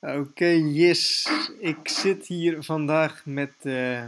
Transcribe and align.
Oké, 0.00 0.46
yes. 0.46 1.28
Ik 1.58 1.88
zit 1.88 2.26
hier 2.26 2.62
vandaag 2.62 3.22
met 3.24 3.52
uh, 3.62 4.04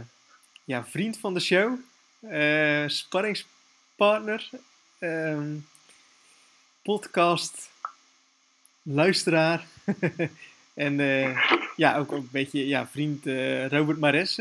ja, 0.63 0.85
vriend 0.85 1.17
van 1.17 1.33
de 1.33 1.39
show, 1.39 1.79
uh, 2.21 2.87
sparringspartner, 2.87 4.49
um, 4.99 5.67
podcast, 6.81 7.69
luisteraar 8.81 9.65
en 10.73 10.99
uh, 10.99 11.51
ja, 11.75 11.97
ook, 11.97 12.11
ook 12.11 12.23
een 12.23 12.29
beetje 12.31 12.67
ja, 12.67 12.87
vriend 12.87 13.25
Robert 13.71 13.99
Mares 13.99 14.39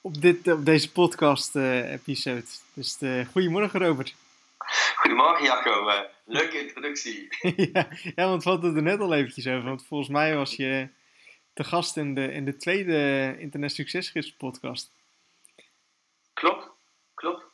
op, 0.00 0.20
dit, 0.20 0.48
op 0.52 0.64
deze 0.64 0.92
podcast-episode. 0.92 2.44
Dus 2.74 2.98
goedemorgen 3.32 3.80
Robert. 3.80 4.14
Goedemorgen 5.12 5.44
Jacco, 5.44 5.88
uh, 5.88 6.00
leuke 6.24 6.60
introductie. 6.60 7.28
ja, 7.72 7.86
ja, 8.14 8.28
want 8.28 8.44
we 8.44 8.50
hadden 8.50 8.68
het 8.68 8.76
er 8.76 8.82
net 8.82 9.00
al 9.00 9.14
eventjes 9.14 9.46
over. 9.46 9.64
Want 9.64 9.86
volgens 9.86 10.10
mij 10.10 10.36
was 10.36 10.56
je 10.56 10.88
te 11.52 11.64
gast 11.64 11.96
in 11.96 12.14
de, 12.14 12.32
in 12.32 12.44
de 12.44 12.56
tweede 12.56 13.36
Internet 13.38 13.72
Succesgids 13.72 14.32
podcast. 14.32 14.90
Klopt, 16.32 16.68
klopt. 17.14 17.44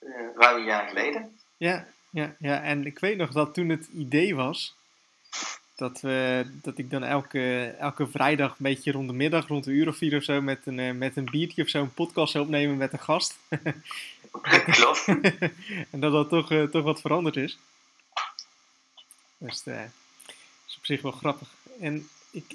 Uh, 0.00 0.28
ruim 0.36 0.56
een 0.56 0.64
jaar 0.64 0.88
geleden. 0.88 1.38
Ja, 1.56 1.86
ja, 2.10 2.36
ja, 2.38 2.62
en 2.62 2.86
ik 2.86 2.98
weet 2.98 3.16
nog 3.16 3.30
dat 3.30 3.54
toen 3.54 3.68
het 3.68 3.86
idee 3.86 4.34
was 4.34 4.76
dat, 5.74 6.00
we, 6.00 6.46
dat 6.62 6.78
ik 6.78 6.90
dan 6.90 7.04
elke, 7.04 7.74
elke 7.78 8.06
vrijdag 8.06 8.50
een 8.50 8.56
beetje 8.58 8.92
rond 8.92 9.08
de 9.08 9.14
middag, 9.14 9.46
rond 9.46 9.66
een 9.66 9.72
uur 9.72 9.88
of 9.88 9.96
vier 9.96 10.16
of 10.16 10.22
zo, 10.22 10.40
met 10.40 10.60
een, 10.64 10.78
eh, 10.78 10.92
met 10.92 11.16
een 11.16 11.24
biertje 11.30 11.62
of 11.62 11.68
zo 11.68 11.80
een 11.80 11.94
podcast 11.94 12.32
zou 12.32 12.44
opnemen 12.44 12.76
met 12.76 12.92
een 12.92 12.98
gast. 12.98 13.38
Klopt. 14.64 15.06
en 15.90 16.00
dat 16.00 16.12
dat 16.12 16.28
toch, 16.28 16.52
uh, 16.52 16.62
toch 16.62 16.82
wat 16.82 17.00
veranderd 17.00 17.36
is. 17.36 17.58
Dus 19.38 19.62
dat 19.62 19.74
uh, 19.74 19.82
is 20.66 20.76
op 20.76 20.84
zich 20.84 21.02
wel 21.02 21.12
grappig. 21.12 21.48
En 21.80 22.08
ik, 22.30 22.54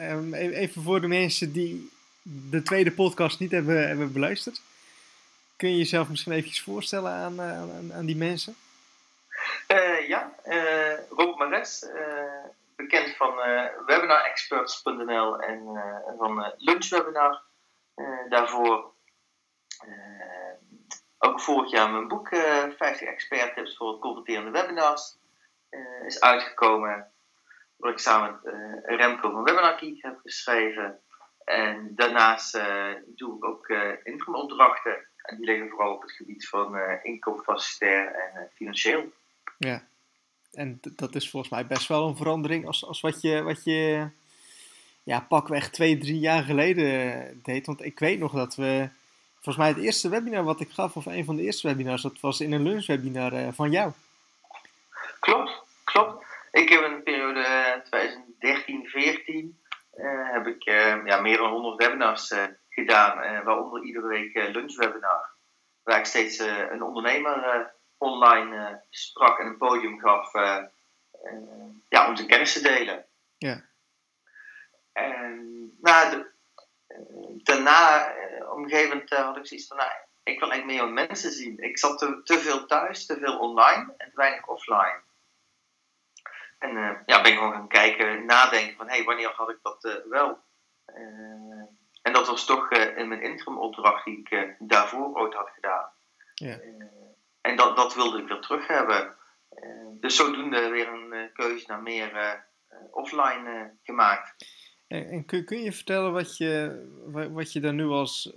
um, 0.00 0.34
even 0.34 0.82
voor 0.82 1.00
de 1.00 1.06
mensen 1.06 1.52
die 1.52 1.90
de 2.22 2.62
tweede 2.62 2.92
podcast 2.92 3.38
niet 3.38 3.50
hebben, 3.50 3.86
hebben 3.88 4.12
beluisterd. 4.12 4.60
Kun 5.56 5.70
je 5.70 5.76
jezelf 5.76 6.08
misschien 6.08 6.32
even 6.32 6.62
voorstellen 6.62 7.12
aan, 7.12 7.40
aan, 7.40 7.92
aan 7.92 8.06
die 8.06 8.16
mensen? 8.16 8.56
Uh, 9.68 10.08
ja, 10.08 10.34
uh, 10.44 11.08
Rob 11.08 11.38
Mares, 11.38 11.86
bekend 12.76 13.16
van 13.16 13.36
webinarexperts.nl 13.86 15.40
en 15.40 15.62
van 16.18 16.52
Lunchwebinar. 16.56 17.42
daarvoor 18.28 18.92
ook 21.18 21.40
vorig 21.40 21.70
jaar 21.70 21.90
mijn 21.90 22.08
boek 22.08 22.30
uh, 22.30 22.64
50 22.76 23.08
expert 23.08 23.54
tips 23.54 23.76
voor 23.76 23.98
converterende 23.98 24.50
webinars 24.50 25.18
is 26.06 26.20
uitgekomen. 26.20 27.12
Waar 27.76 27.92
ik 27.92 27.98
samen 27.98 28.40
met 28.42 28.54
Remco 28.84 29.30
van 29.30 29.44
Webinar 29.44 29.76
Key 29.76 29.98
heb 30.00 30.18
geschreven. 30.22 31.00
En 31.44 31.94
daarnaast 31.94 32.60
doe 33.06 33.36
ik 33.36 33.44
ook 33.44 33.68
uh, 33.68 34.36
opdrachten. 34.36 35.06
En 35.22 35.36
die 35.36 35.46
liggen 35.46 35.70
vooral 35.70 35.94
op 35.94 36.02
het 36.02 36.12
gebied 36.12 36.48
van 36.48 36.78
inkoopfacilitair 37.02 38.14
en 38.14 38.50
financieel. 38.54 39.12
Ja, 39.58 39.82
en 40.52 40.80
dat 40.82 41.14
is 41.14 41.30
volgens 41.30 41.52
mij 41.52 41.66
best 41.66 41.88
wel 41.88 42.08
een 42.08 42.16
verandering 42.16 42.66
als, 42.66 42.84
als 42.84 43.00
wat 43.00 43.20
je, 43.20 43.42
wat 43.42 43.64
je 43.64 44.08
ja, 45.02 45.20
pakweg 45.20 45.70
twee, 45.70 45.98
drie 45.98 46.18
jaar 46.18 46.42
geleden 46.42 47.40
deed. 47.42 47.66
Want 47.66 47.84
ik 47.84 47.98
weet 47.98 48.18
nog 48.18 48.32
dat 48.32 48.54
we 48.54 48.88
volgens 49.34 49.56
mij 49.56 49.68
het 49.68 49.78
eerste 49.84 50.08
webinar 50.08 50.44
wat 50.44 50.60
ik 50.60 50.70
gaf, 50.70 50.96
of 50.96 51.06
een 51.06 51.24
van 51.24 51.36
de 51.36 51.42
eerste 51.42 51.68
webinars, 51.68 52.02
dat 52.02 52.20
was 52.20 52.40
in 52.40 52.52
een 52.52 52.62
lunchwebinar 52.62 53.32
uh, 53.32 53.48
van 53.52 53.70
jou. 53.70 53.92
Klopt, 55.20 55.62
klopt. 55.84 56.24
Ik 56.52 56.68
heb 56.68 56.82
in 56.82 56.90
de 56.90 57.02
periode 57.02 57.82
2013-14 57.84 59.64
uh, 59.94 60.32
heb 60.32 60.46
ik 60.46 60.62
ja, 60.62 61.20
meer 61.20 61.36
dan 61.36 61.50
100 61.50 61.76
webinars 61.76 62.34
gedaan, 62.68 63.44
waaronder 63.44 63.82
iedere 63.82 64.06
week 64.06 64.34
lunchwebinar. 64.34 65.34
Waar 65.82 65.98
ik 65.98 66.04
steeds 66.04 66.38
een 66.70 66.82
ondernemer 66.82 67.74
online 67.98 68.82
sprak 68.90 69.38
en 69.38 69.46
een 69.46 69.56
podium 69.56 70.00
gaf 70.00 70.32
ja, 71.88 72.08
om 72.08 72.16
zijn 72.16 72.28
kennis 72.28 72.52
te 72.52 72.62
delen. 72.62 73.04
Ja. 73.38 73.64
En 74.92 75.70
nou, 75.80 76.10
de, 76.10 76.30
daarna, 77.42 78.08
op 78.48 78.56
een 78.56 78.68
gegeven 78.68 78.88
moment 78.88 79.12
uh, 79.12 79.18
had 79.18 79.36
ik 79.36 79.46
zoiets 79.46 79.66
van, 79.66 79.76
nou, 79.76 79.90
ik 80.22 80.38
wil 80.38 80.50
eigenlijk 80.50 80.80
meer 80.80 80.92
mensen 80.92 81.30
zien. 81.30 81.58
Ik 81.58 81.78
zat 81.78 81.98
te, 81.98 82.20
te 82.24 82.38
veel 82.38 82.66
thuis, 82.66 83.06
te 83.06 83.18
veel 83.18 83.38
online 83.38 83.94
en 83.96 84.10
te 84.10 84.16
weinig 84.16 84.46
offline. 84.46 85.00
En 86.58 86.76
uh, 86.76 86.90
ja, 87.06 87.22
ben 87.22 87.32
ik 87.32 87.38
gewoon 87.38 87.52
gaan 87.52 87.68
kijken, 87.68 88.24
nadenken 88.24 88.76
van, 88.76 88.88
hé, 88.88 88.94
hey, 88.94 89.04
wanneer 89.04 89.32
had 89.32 89.50
ik 89.50 89.58
dat 89.62 90.02
wel? 90.08 90.44
en 92.02 92.12
dat 92.12 92.26
was 92.26 92.44
toch 92.44 92.70
in 92.70 93.08
mijn 93.08 93.22
interim 93.22 93.58
opdracht 93.58 94.04
die 94.04 94.18
ik 94.18 94.54
daarvoor 94.58 95.14
ooit 95.14 95.34
had 95.34 95.50
gedaan. 95.54 95.90
Ja. 96.34 96.58
En 97.46 97.56
dat, 97.56 97.76
dat 97.76 97.94
wilde 97.94 98.18
ik 98.18 98.28
weer 98.28 98.40
terug 98.40 98.66
hebben. 98.66 99.14
dus 100.00 100.16
zodoende 100.16 100.68
weer 100.68 100.88
een 100.88 101.30
keuze 101.32 101.64
naar 101.66 101.82
meer 101.82 102.44
offline 102.90 103.70
gemaakt. 103.82 104.34
En, 104.88 105.08
en 105.08 105.24
kun, 105.24 105.44
kun, 105.44 105.62
je 105.62 105.72
vertellen 105.72 106.12
wat 106.12 106.36
je, 106.36 106.84
wat 107.32 107.52
je 107.52 107.60
dan 107.60 107.74
nu 107.74 107.86
als, 107.86 108.32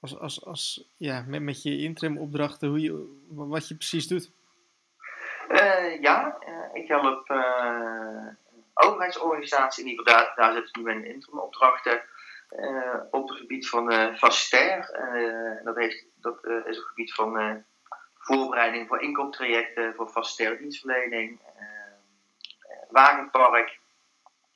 als, 0.00 0.18
als, 0.18 0.44
als 0.44 0.88
ja, 0.96 1.24
met, 1.26 1.42
met 1.42 1.62
je 1.62 1.78
interim 1.78 2.18
opdrachten, 2.18 2.68
hoe 2.68 2.80
je, 2.80 3.18
wat 3.28 3.68
je 3.68 3.76
precies 3.76 4.08
doet? 4.08 4.30
Uh, 5.48 6.00
ja, 6.00 6.38
uh, 6.48 6.82
ik 6.82 6.88
help 6.88 7.30
uh, 7.30 8.26
overheidsorganisaties, 8.74 9.84
in 9.84 10.04
daar, 10.04 10.32
daar 10.36 10.52
zitten 10.52 10.72
nu 10.78 10.82
mijn 10.82 11.04
interim 11.04 11.38
opdrachten, 11.38 12.02
op 13.10 13.28
het 13.28 13.38
gebied 13.38 13.68
van 13.68 13.92
facilitair. 14.16 14.90
dat, 15.64 15.76
heeft, 15.76 16.06
dat 16.20 16.44
is 16.44 16.52
op 16.52 16.64
het 16.64 16.78
gebied 16.78 17.14
van 17.14 17.64
voorbereiding 18.24 18.88
voor 18.88 19.02
inkooptrajecten, 19.02 19.94
voor 19.94 20.08
facilitaire 20.08 20.62
dienstverlening, 20.62 21.40
wagenpark, 22.88 23.78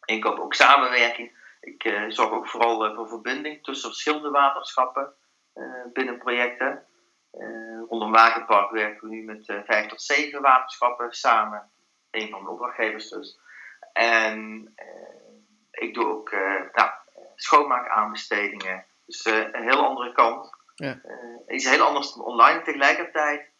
ik 0.05 0.25
heb 0.25 0.39
ook 0.39 0.55
samenwerking. 0.55 1.37
Ik 1.61 1.85
uh, 1.85 2.05
zorg 2.09 2.31
ook 2.31 2.49
vooral 2.49 2.87
uh, 2.87 2.95
voor 2.95 3.09
verbinding 3.09 3.65
tussen 3.65 3.89
verschillende 3.89 4.31
waterschappen 4.31 5.15
uh, 5.55 5.85
binnen 5.93 6.19
projecten. 6.19 6.87
rondom 7.89 8.13
Wagenpark 8.13 8.71
werken 8.71 9.09
we 9.09 9.15
nu 9.15 9.25
met 9.25 9.45
vijf 9.45 9.87
tot 9.87 10.03
zeven 10.03 10.43
waterschappen 10.43 11.13
samen. 11.13 11.71
Een 12.11 12.29
van 12.29 12.45
de 12.45 12.51
opdrachtgevers 12.51 13.09
dus. 13.09 13.41
En 13.93 14.73
ik 15.71 15.95
doe 15.95 16.07
ook 16.07 16.31
nou, 16.73 16.91
schoonmaakaanbestedingen. 17.35 18.85
Dus 19.07 19.25
een 19.25 19.69
heel 19.69 19.85
andere 19.85 20.13
kant. 20.13 20.57
Ja. 20.75 21.01
iets 21.49 21.71
heel 21.71 21.87
anders 21.87 22.13
dan 22.13 22.25
online. 22.25 22.63
Tegelijkertijd 22.63 23.51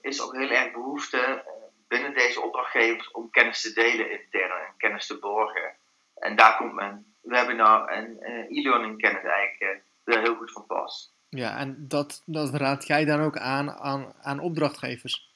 is 0.00 0.22
ook 0.22 0.34
heel 0.34 0.50
erg 0.50 0.72
behoefte 0.72 1.44
binnen 1.88 2.14
deze 2.14 2.40
opdrachtgevers 2.40 3.10
om 3.10 3.30
kennis 3.30 3.60
te 3.62 3.72
delen 3.72 4.10
intern 4.10 4.50
en 4.50 4.74
kennis 4.76 5.06
te 5.06 5.18
borgen. 5.18 5.72
En 6.14 6.36
daar 6.36 6.56
komt 6.56 6.72
mijn 6.72 7.14
webinar 7.20 7.88
en 7.88 8.16
uh, 8.20 8.58
e-learning 8.58 9.00
kennis 9.00 9.22
eigenlijk 9.22 9.82
weer 10.04 10.20
heel 10.20 10.36
goed 10.36 10.52
van 10.52 10.66
pas. 10.66 11.12
Ja, 11.28 11.58
en 11.58 11.88
dat, 11.88 12.22
dat 12.26 12.54
raad 12.54 12.86
jij 12.86 13.04
dan 13.04 13.20
ook 13.20 13.38
aan, 13.38 13.70
aan 13.70 14.14
aan 14.20 14.40
opdrachtgevers? 14.40 15.32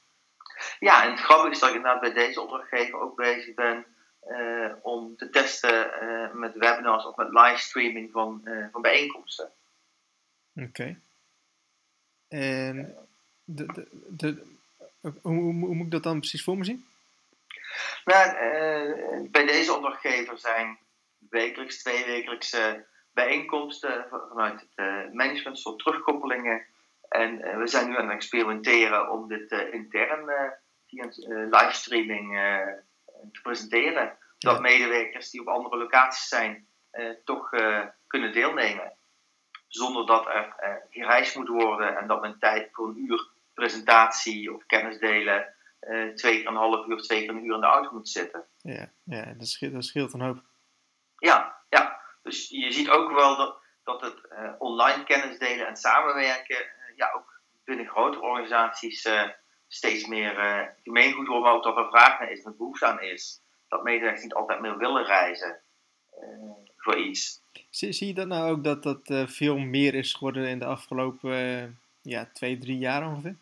Ja, 0.78 1.04
en 1.04 1.10
het 1.10 1.20
grappige 1.20 1.50
is 1.50 1.58
dat 1.58 1.68
ik 1.68 1.74
inderdaad 1.74 2.00
bij 2.00 2.12
deze 2.12 2.40
opdrachtgever 2.40 3.00
ook 3.00 3.16
bezig 3.16 3.54
ben 3.54 3.86
uh, 4.28 4.72
om 4.82 5.16
te 5.16 5.30
testen 5.30 5.90
met 6.32 6.54
webinars 6.54 7.06
of 7.06 7.16
met 7.16 7.28
livestreaming 7.28 8.12
van, 8.12 8.48
van 8.72 8.82
bijeenkomsten. 8.82 9.50
Oké. 10.54 10.66
Okay. 10.66 11.00
En 12.28 13.08
de, 13.48 13.66
de, 13.66 13.88
de, 14.08 14.42
hoe, 15.22 15.34
hoe, 15.42 15.74
moet 15.74 15.86
ik 15.86 15.90
dat 15.90 16.02
dan 16.02 16.18
precies 16.18 16.44
voor 16.44 16.56
me 16.56 16.64
zien? 16.64 16.86
Nou, 18.04 18.28
uh, 18.30 19.30
bij 19.30 19.46
deze 19.46 19.74
opdrachtgever 19.74 20.38
zijn 20.38 20.78
wekelijks, 21.30 21.82
tweewekelijkse 21.82 22.86
bijeenkomsten 23.12 24.06
vanuit 24.28 24.60
het 24.60 24.72
uh, 24.76 25.12
management, 25.12 25.58
soort 25.58 25.78
terugkoppelingen. 25.78 26.66
En 27.08 27.46
uh, 27.46 27.56
we 27.56 27.66
zijn 27.66 27.88
nu 27.88 27.96
aan 27.96 28.06
het 28.06 28.14
experimenteren 28.14 29.10
om 29.10 29.28
dit 29.28 29.50
intern 29.50 30.54
via 30.86 31.08
livestreaming 31.50 32.32
te 33.32 33.40
presenteren. 33.42 34.16
Dat 34.38 34.60
medewerkers 34.60 35.30
die 35.30 35.40
op 35.40 35.48
andere 35.48 35.76
locaties 35.76 36.28
zijn, 36.28 36.66
toch 37.24 37.50
kunnen 38.06 38.32
deelnemen. 38.32 38.92
Zonder 39.68 40.06
dat 40.06 40.26
er 40.26 40.54
gereisd 40.90 41.36
moet 41.36 41.48
worden 41.48 41.96
en 41.96 42.06
dat 42.06 42.20
men 42.20 42.38
tijd 42.38 42.68
voor 42.72 42.88
een 42.88 43.04
uur 43.04 43.28
presentatie 43.58 44.54
of 44.54 44.66
kennis 44.66 44.98
delen 44.98 45.54
uh, 45.80 46.14
twee 46.14 46.36
keer 46.38 46.46
een 46.46 46.54
half 46.54 46.86
uur, 46.86 46.96
twee 46.96 47.20
keer 47.20 47.30
een 47.30 47.44
uur 47.44 47.54
in 47.54 47.60
de 47.60 47.66
auto 47.66 47.92
moet 47.92 48.08
zitten. 48.08 48.44
Ja, 48.62 48.90
ja 49.04 49.34
dat, 49.36 49.48
scheelt, 49.48 49.72
dat 49.72 49.84
scheelt 49.84 50.12
een 50.12 50.20
hoop. 50.20 50.42
Ja, 51.16 51.56
ja, 51.68 52.00
dus 52.22 52.48
je 52.48 52.72
ziet 52.72 52.90
ook 52.90 53.12
wel 53.12 53.36
dat, 53.36 53.56
dat 53.84 54.00
het 54.00 54.18
uh, 54.32 54.52
online 54.58 55.04
kennis 55.04 55.38
delen 55.38 55.66
en 55.66 55.76
samenwerken, 55.76 56.56
uh, 56.56 56.96
ja, 56.96 57.12
ook 57.16 57.40
binnen 57.64 57.86
grote 57.86 58.20
organisaties 58.20 59.08
steeds 59.68 60.06
meer 60.06 60.34
gemeengoed 60.82 61.26
wordt, 61.26 61.44
maar 61.44 61.54
ook 61.54 61.62
dat 61.62 61.76
er 61.76 61.88
vraag 61.88 62.18
naar 62.18 62.30
is 62.30 62.44
en 62.44 62.56
behoefte 62.56 62.86
aan 62.86 63.02
is. 63.02 63.40
dat 63.68 63.82
medewerkers 63.82 64.22
niet 64.22 64.34
altijd 64.34 64.60
meer 64.60 64.78
willen 64.78 65.04
reizen 65.04 65.60
voor 66.76 66.98
iets. 66.98 67.42
Zie, 67.70 67.92
zie, 67.92 68.06
je 68.06 68.14
dat 68.14 68.26
nou 68.26 68.50
ook 68.50 68.64
dat 68.64 68.82
dat 68.82 69.30
veel 69.30 69.58
meer 69.58 69.94
is 69.94 70.14
geworden 70.14 70.48
in 70.48 70.58
de 70.58 70.64
afgelopen 70.64 71.78
ja, 72.02 72.28
twee, 72.32 72.58
drie 72.58 72.78
jaar 72.78 73.06
ongeveer? 73.06 73.36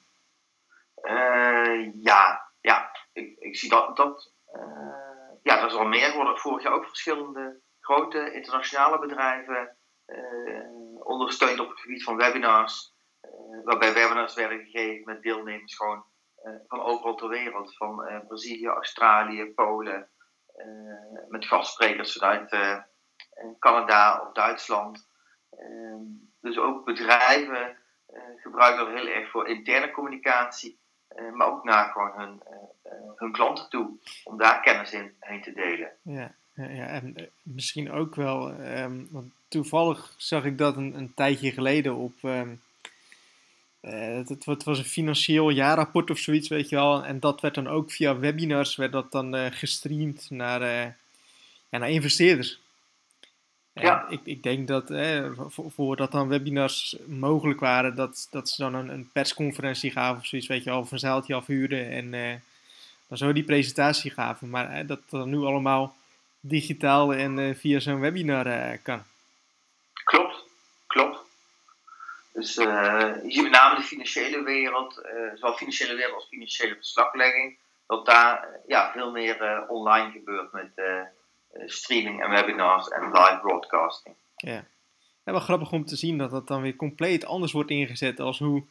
Ja, 1.95 2.53
ja. 2.61 2.91
Ik, 3.13 3.39
ik 3.39 3.57
zie 3.57 3.69
dat, 3.71 3.97
dat 3.97 4.33
ja, 5.43 5.61
dat 5.61 5.71
is 5.71 5.77
al 5.77 5.87
meer 5.87 6.11
geworden. 6.11 6.39
Vorig 6.39 6.63
jaar 6.63 6.73
ook 6.73 6.87
verschillende 6.87 7.61
grote 7.81 8.33
internationale 8.33 8.99
bedrijven 8.99 9.77
ondersteund 11.07 11.61
op 11.61 11.69
het 11.69 11.81
gebied 11.81 12.05
van 12.05 12.17
webinars. 12.17 12.95
Eh, 13.21 13.65
waarbij 13.65 13.95
webinars 13.95 14.35
werden 14.35 14.65
gegeven 14.65 15.05
met 15.05 15.23
deelnemers 15.23 15.77
gewoon 15.77 16.05
eh, 16.35 16.53
van 16.67 16.81
overal 16.81 17.15
ter 17.15 17.29
wereld. 17.29 17.77
Van 17.77 18.05
eh, 18.05 18.27
Brazilië, 18.27 18.67
Australië, 18.67 19.53
Polen. 19.55 20.11
met 21.29 21.47
gastsprekers 21.47 22.13
vanuit 22.13 22.57
Canada 23.59 24.21
of 24.21 24.33
Duitsland. 24.33 25.09
Ehm, 25.51 26.03
dus 26.41 26.59
ook 26.59 26.85
bedrijven 26.85 27.79
gebruiken 28.37 28.85
dat 28.85 28.95
heel 28.95 29.07
erg 29.07 29.31
voor 29.31 29.49
interne 29.49 29.91
communicatie. 29.91 30.81
Maar 31.35 31.47
ook 31.47 31.65
naar 31.65 31.91
gewoon 31.93 32.13
hun, 32.15 32.43
hun 33.17 33.33
klanten 33.33 33.69
toe. 33.69 33.99
Om 34.25 34.39
daar 34.39 34.61
kennis 34.61 34.93
in 34.93 35.15
heen 35.21 35.43
te 35.43 35.53
delen. 35.53 35.91
Ja. 36.03 36.35
Ja, 36.57 36.87
en 36.87 37.31
misschien 37.43 37.91
ook 37.91 38.15
wel, 38.15 38.53
ehm, 38.53 39.05
want 39.11 39.33
toevallig 39.49 40.15
zag 40.17 40.45
ik 40.45 40.59
dat 40.59 40.77
een, 40.77 40.95
een 40.95 41.15
tijdje 41.15 41.53
geleden 41.53 41.95
op, 41.95 42.13
um, 42.23 42.61
het, 43.81 44.45
het, 44.45 44.65
was 44.65 44.79
een 44.79 44.85
financieel 44.85 45.51
jaarrapport 45.51 46.11
of 46.11 46.19
zoiets, 46.19 46.49
weet 46.49 46.69
je 46.69 46.77
wel. 46.77 47.05
En 47.05 47.21
dat 47.21 47.41
werd 47.41 47.55
dan 47.55 47.69
ook 47.69 47.91
via 47.91 48.19
webinars 48.19 48.77
werd 48.77 48.93
dat 48.93 49.13
dan 49.13 49.53
gestreamd 49.53 50.31
naar, 50.31 50.61
naar 51.69 51.91
investeerders. 51.91 52.61
Ja. 53.81 54.07
ik, 54.09 54.21
ik 54.25 54.43
denk 54.43 54.69
dat 54.69 54.91
eh, 54.91 55.31
voordat 55.49 56.13
dan 56.13 56.29
webinars 56.29 56.97
mogelijk 57.07 57.61
waren, 57.61 57.95
dat, 57.95 58.29
dat 58.31 58.49
ze 58.49 58.63
dan 58.63 58.75
een, 58.75 58.89
een 58.89 59.11
persconferentie 59.13 59.91
gaven 59.91 60.21
of 60.21 60.27
zoiets, 60.27 60.49
weet 60.49 60.65
je 60.65 60.71
wel, 60.71 60.79
of 60.79 60.93
een 60.93 60.99
zaaltje 60.99 61.35
afhuurden 61.35 61.91
en 61.91 62.11
dan 63.09 63.19
zo 63.19 63.33
die 63.33 63.45
presentatie 63.45 64.11
gaven. 64.11 64.51
Maar 64.51 64.87
dat 64.87 65.01
dat 65.11 65.27
nu 65.27 65.39
allemaal 65.39 65.97
digitaal 66.41 67.15
en 67.15 67.57
via 67.57 67.79
zo'n 67.79 68.01
webinar 68.01 68.79
kan. 68.79 69.03
Klopt, 70.05 70.45
klopt. 70.87 71.27
Dus 72.37 72.57
uh, 72.57 73.15
je 73.23 73.31
ziet 73.31 73.43
met 73.43 73.53
name 73.53 73.77
de 73.77 73.83
financiële 73.83 74.43
wereld, 74.43 75.03
uh, 75.05 75.35
zowel 75.35 75.57
financiële 75.57 75.95
wereld 75.95 76.15
als 76.15 76.27
financiële 76.29 76.75
verslaglegging, 76.75 77.59
dat 77.87 78.07
daar 78.07 78.49
uh, 78.49 78.57
ja, 78.67 78.93
veel 78.93 79.11
meer 79.11 79.65
online 79.69 80.11
gebeurt 80.11 80.53
met 80.53 80.71
streaming 81.67 82.23
en 82.23 82.31
webinars 82.31 82.89
en 82.89 83.05
live 83.07 83.39
broadcasting. 83.43 84.15
Ja. 84.37 84.65
ja, 85.25 85.33
wel 85.33 85.41
grappig 85.41 85.73
om 85.73 85.85
te 85.85 85.97
zien 85.97 86.19
dat 86.19 86.31
dat 86.31 86.49
dan 86.49 86.63
weer 86.63 86.77
compleet 86.77 87.25
anders 87.25 87.53
wordt 87.53 87.71
ingezet 87.71 88.21
als 88.21 88.39
hoe 88.39 88.65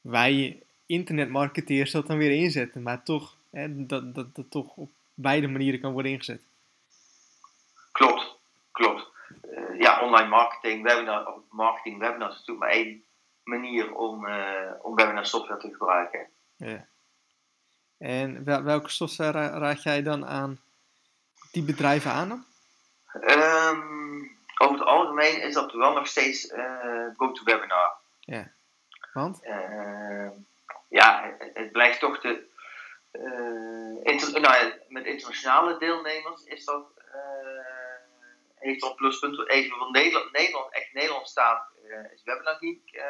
wij 0.00 0.62
internetmarketeers 0.86 1.90
dat 1.90 2.06
dan 2.06 2.18
weer 2.18 2.30
inzetten. 2.30 2.82
Maar 2.82 3.02
toch, 3.02 3.36
hè, 3.50 3.86
dat, 3.86 4.14
dat 4.14 4.34
dat 4.34 4.50
toch 4.50 4.76
op 4.76 4.90
beide 5.14 5.48
manieren 5.48 5.80
kan 5.80 5.92
worden 5.92 6.12
ingezet. 6.12 6.42
Klopt, 7.92 8.36
klopt. 8.72 9.06
ja, 9.78 10.00
online 10.00 10.28
marketing, 10.28 10.82
webinar, 10.82 11.34
marketing, 11.50 11.98
webinars 11.98 12.32
is 12.32 12.38
natuurlijk 12.38 12.66
maar 12.66 12.84
één 12.84 13.02
manier 13.44 13.94
om, 13.94 14.26
uh, 14.26 14.70
om 14.82 14.94
webinar 14.94 15.26
software 15.26 15.60
te 15.60 15.70
gebruiken. 15.70 16.28
Ja. 16.56 16.86
En 17.98 18.44
welke 18.44 18.88
software 18.88 19.48
raad 19.48 19.82
jij 19.82 20.02
dan 20.02 20.26
aan 20.26 20.60
die 21.52 21.62
bedrijven 21.62 22.10
aan 22.10 22.28
dan? 22.28 22.44
Um, 23.14 24.38
over 24.58 24.78
het 24.78 24.86
algemeen 24.86 25.42
is 25.42 25.54
dat 25.54 25.72
wel 25.72 25.92
nog 25.92 26.06
steeds 26.06 26.44
uh, 26.44 27.06
GoToWebinar. 27.16 27.94
Ja, 28.20 28.52
want? 29.12 29.40
Uh, 29.44 30.30
ja, 30.88 31.36
het, 31.38 31.72
blijft 31.72 32.00
toch 32.00 32.20
de... 32.20 32.48
Uh, 33.12 34.12
inter, 34.12 34.40
nou, 34.40 34.72
met 34.88 35.04
internationale 35.04 35.78
deelnemers 35.78 36.44
is 36.44 36.64
dat, 36.64 36.86
heeft 38.54 38.80
dat 38.80 38.96
pluspunt. 38.96 39.48
Even 39.48 39.78
van 39.78 39.92
Nederland, 39.92 40.32
Nederland 40.32 40.72
echt 40.72 40.92
Nederland 40.92 41.28
staat, 41.28 41.68
is 42.14 42.22
Webinar 42.24 42.54
Geek 42.54 43.02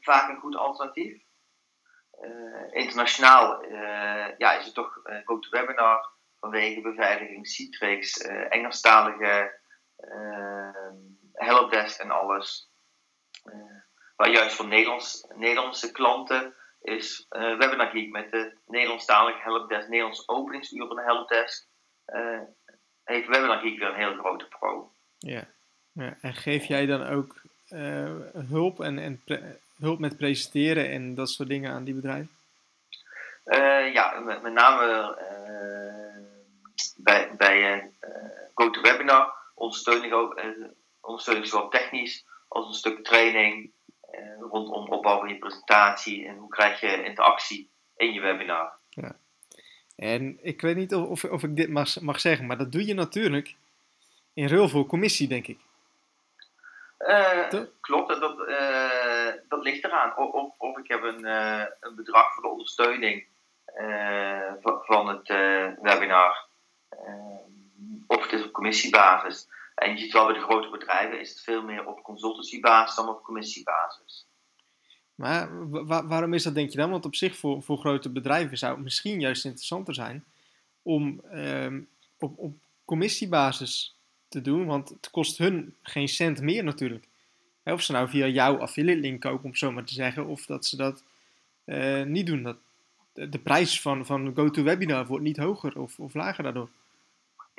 vaak 0.00 0.28
een 0.28 0.40
goed 0.40 0.56
alternatief. 0.56 1.22
Uh, 2.22 2.74
internationaal 2.82 3.64
uh, 3.64 4.38
ja, 4.38 4.52
is 4.52 4.64
het 4.64 4.74
toch 4.74 5.00
een 5.04 5.22
GoToWebinar 5.24 6.09
vanwege 6.40 6.80
beveiliging, 6.80 7.46
Citrix, 7.46 8.26
uh, 8.26 8.54
Engelstalige 8.54 9.58
helpdesk 11.32 12.00
en 12.00 12.10
alles. 12.10 12.70
maar 14.16 14.30
juist 14.30 14.56
voor 14.56 14.66
Nederlands, 14.66 15.26
Nederlandse 15.34 15.92
klanten 15.92 16.54
is 16.80 17.26
Webinar 17.28 17.90
Geek 17.90 18.10
met 18.10 18.30
de 18.30 18.56
Nederlandstalige 18.66 19.42
helpdesk, 19.42 19.88
Nederlands 19.88 20.28
openingsuur 20.28 20.86
van 20.86 20.96
de 20.96 21.02
helpdesk, 21.02 21.66
heeft 23.04 23.28
Webinar 23.28 23.58
Geek 23.58 23.78
weer 23.78 23.88
een 23.88 23.94
heel 23.94 24.14
grote 24.14 24.48
pro. 24.48 24.92
Ja. 25.18 25.44
ja. 25.92 26.16
en 26.20 26.34
geef 26.34 26.64
jij 26.64 26.86
dan 26.86 27.06
ook 27.06 27.42
hulp 28.48 28.80
en, 28.80 28.98
en 28.98 29.22
hulp 29.80 29.98
met 29.98 30.16
presenteren 30.16 30.90
en 30.90 31.14
dat 31.14 31.30
soort 31.30 31.48
dingen 31.48 31.72
aan 31.72 31.84
die 31.84 31.94
bedrijven? 31.94 32.30
Uh, 33.44 33.92
ja, 33.92 34.20
met, 34.20 34.42
met 34.42 34.52
name 34.52 34.86
uh, 34.86 35.79
bij, 36.96 37.36
bij 37.36 37.74
uh, 37.74 37.84
GoToWebinar 38.54 39.34
ondersteuning 39.54 40.12
ook, 40.12 40.40
ondersteuning 41.00 41.46
zowel 41.46 41.68
technisch 41.68 42.24
als 42.48 42.66
een 42.66 42.74
stuk 42.74 43.04
training 43.04 43.70
rondom 44.50 44.88
opbouw 44.88 45.18
van 45.18 45.28
je 45.28 45.38
presentatie 45.38 46.26
en 46.26 46.36
hoe 46.36 46.48
krijg 46.48 46.80
je 46.80 47.04
interactie 47.04 47.70
in 47.96 48.12
je 48.12 48.20
webinar. 48.20 48.72
Ja. 48.88 49.16
En 49.96 50.38
ik 50.42 50.60
weet 50.60 50.76
niet 50.76 50.94
of, 50.94 51.08
of, 51.08 51.24
of 51.24 51.42
ik 51.42 51.56
dit 51.56 51.68
mag, 51.68 52.00
mag 52.00 52.20
zeggen, 52.20 52.46
maar 52.46 52.58
dat 52.58 52.72
doe 52.72 52.86
je 52.86 52.94
natuurlijk 52.94 53.56
in 54.34 54.48
ruil 54.48 54.68
voor 54.68 54.86
commissie, 54.86 55.28
denk 55.28 55.46
ik. 55.46 55.58
Uh, 56.98 57.48
klopt, 57.80 58.20
dat, 58.20 58.48
uh, 58.48 59.32
dat 59.48 59.62
ligt 59.62 59.84
eraan. 59.84 60.16
Of, 60.16 60.52
of 60.58 60.78
ik 60.78 60.88
heb 60.88 61.02
een, 61.02 61.24
uh, 61.24 61.64
een 61.80 61.94
bedrag 61.94 62.34
voor 62.34 62.42
de 62.42 62.48
ondersteuning 62.48 63.26
van 64.82 65.08
het 65.08 65.28
webinar. 65.82 66.48
Of 68.06 68.22
het 68.22 68.32
is 68.32 68.44
op 68.44 68.52
commissiebasis. 68.52 69.48
En 69.74 69.90
je 69.90 69.98
ziet 69.98 70.12
wel 70.12 70.26
bij 70.26 70.34
de 70.34 70.40
grote 70.40 70.70
bedrijven 70.70 71.20
is 71.20 71.28
het 71.28 71.40
veel 71.40 71.62
meer 71.62 71.86
op 71.86 72.02
consultancybasis 72.02 72.96
dan 72.96 73.08
op 73.08 73.22
commissiebasis. 73.22 74.26
Maar 75.14 75.68
waarom 76.08 76.34
is 76.34 76.42
dat 76.42 76.54
denk 76.54 76.70
je 76.70 76.76
dan? 76.76 76.90
Want 76.90 77.04
op 77.04 77.14
zich 77.14 77.36
voor, 77.36 77.62
voor 77.62 77.78
grote 77.78 78.10
bedrijven 78.10 78.58
zou 78.58 78.74
het 78.74 78.82
misschien 78.82 79.20
juist 79.20 79.44
interessanter 79.44 79.94
zijn 79.94 80.24
om 80.82 81.20
ehm, 81.30 81.80
op, 82.18 82.38
op 82.38 82.56
commissiebasis 82.84 83.96
te 84.28 84.40
doen, 84.40 84.66
want 84.66 84.88
het 84.88 85.10
kost 85.10 85.38
hun 85.38 85.74
geen 85.82 86.08
cent 86.08 86.40
meer 86.40 86.64
natuurlijk. 86.64 87.08
Of 87.64 87.82
ze 87.82 87.92
nou 87.92 88.08
via 88.08 88.26
jouw 88.26 88.58
affiliate 88.58 89.00
link 89.00 89.20
kopen, 89.20 89.44
om 89.44 89.54
zo 89.54 89.72
maar 89.72 89.84
te 89.84 89.94
zeggen, 89.94 90.26
of 90.26 90.46
dat 90.46 90.66
ze 90.66 90.76
dat 90.76 91.02
uh, 91.64 92.02
niet 92.02 92.26
doen. 92.26 92.42
Dat, 92.42 92.56
de 93.12 93.38
prijs 93.38 93.80
van, 93.80 94.06
van 94.06 94.32
GoToWebinar 94.34 95.06
wordt 95.06 95.24
niet 95.24 95.36
hoger 95.36 95.78
of, 95.78 95.98
of 95.98 96.14
lager 96.14 96.42
daardoor. 96.42 96.68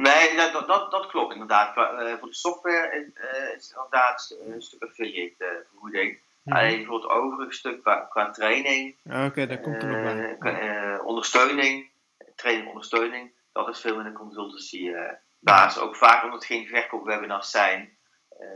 Nee, 0.02 0.36
dat, 0.36 0.68
dat, 0.68 0.92
dat 0.92 1.08
klopt 1.08 1.34
inderdaad. 1.34 1.78
Uh, 1.78 2.14
voor 2.20 2.28
de 2.28 2.36
software 2.36 2.96
uh, 2.96 3.56
is 3.56 3.74
inderdaad 3.76 4.38
een 4.48 4.62
stuk 4.62 4.84
affiliate 4.84 5.66
vergoeding. 5.70 6.12
Mm 6.12 6.20
-hmm. 6.44 6.62
Alleen 6.62 6.86
voor 6.86 6.96
het 6.96 7.10
overige 7.10 7.54
stuk 7.54 7.82
qua, 7.82 7.96
qua 7.96 8.32
training, 8.32 8.96
Oké, 9.06 9.26
okay, 9.26 9.48
daar 9.48 9.60
komt 9.60 9.84
er 9.84 9.88
nog 9.88 10.38
bij. 10.38 11.00
ondersteuning, 11.00 11.90
training 12.36 12.68
ondersteuning, 12.68 13.32
dat 13.52 13.68
is 13.68 13.80
veel 13.80 13.98
in 13.98 14.04
de 14.04 14.12
consultancy 14.12 14.92
baas. 15.40 15.80
Ook 15.80 15.96
vaak 15.96 16.24
omdat 16.24 16.40
het 16.40 16.48
geen 16.48 16.68
verkoopwebinars 16.68 17.52
zijn. 17.52 17.98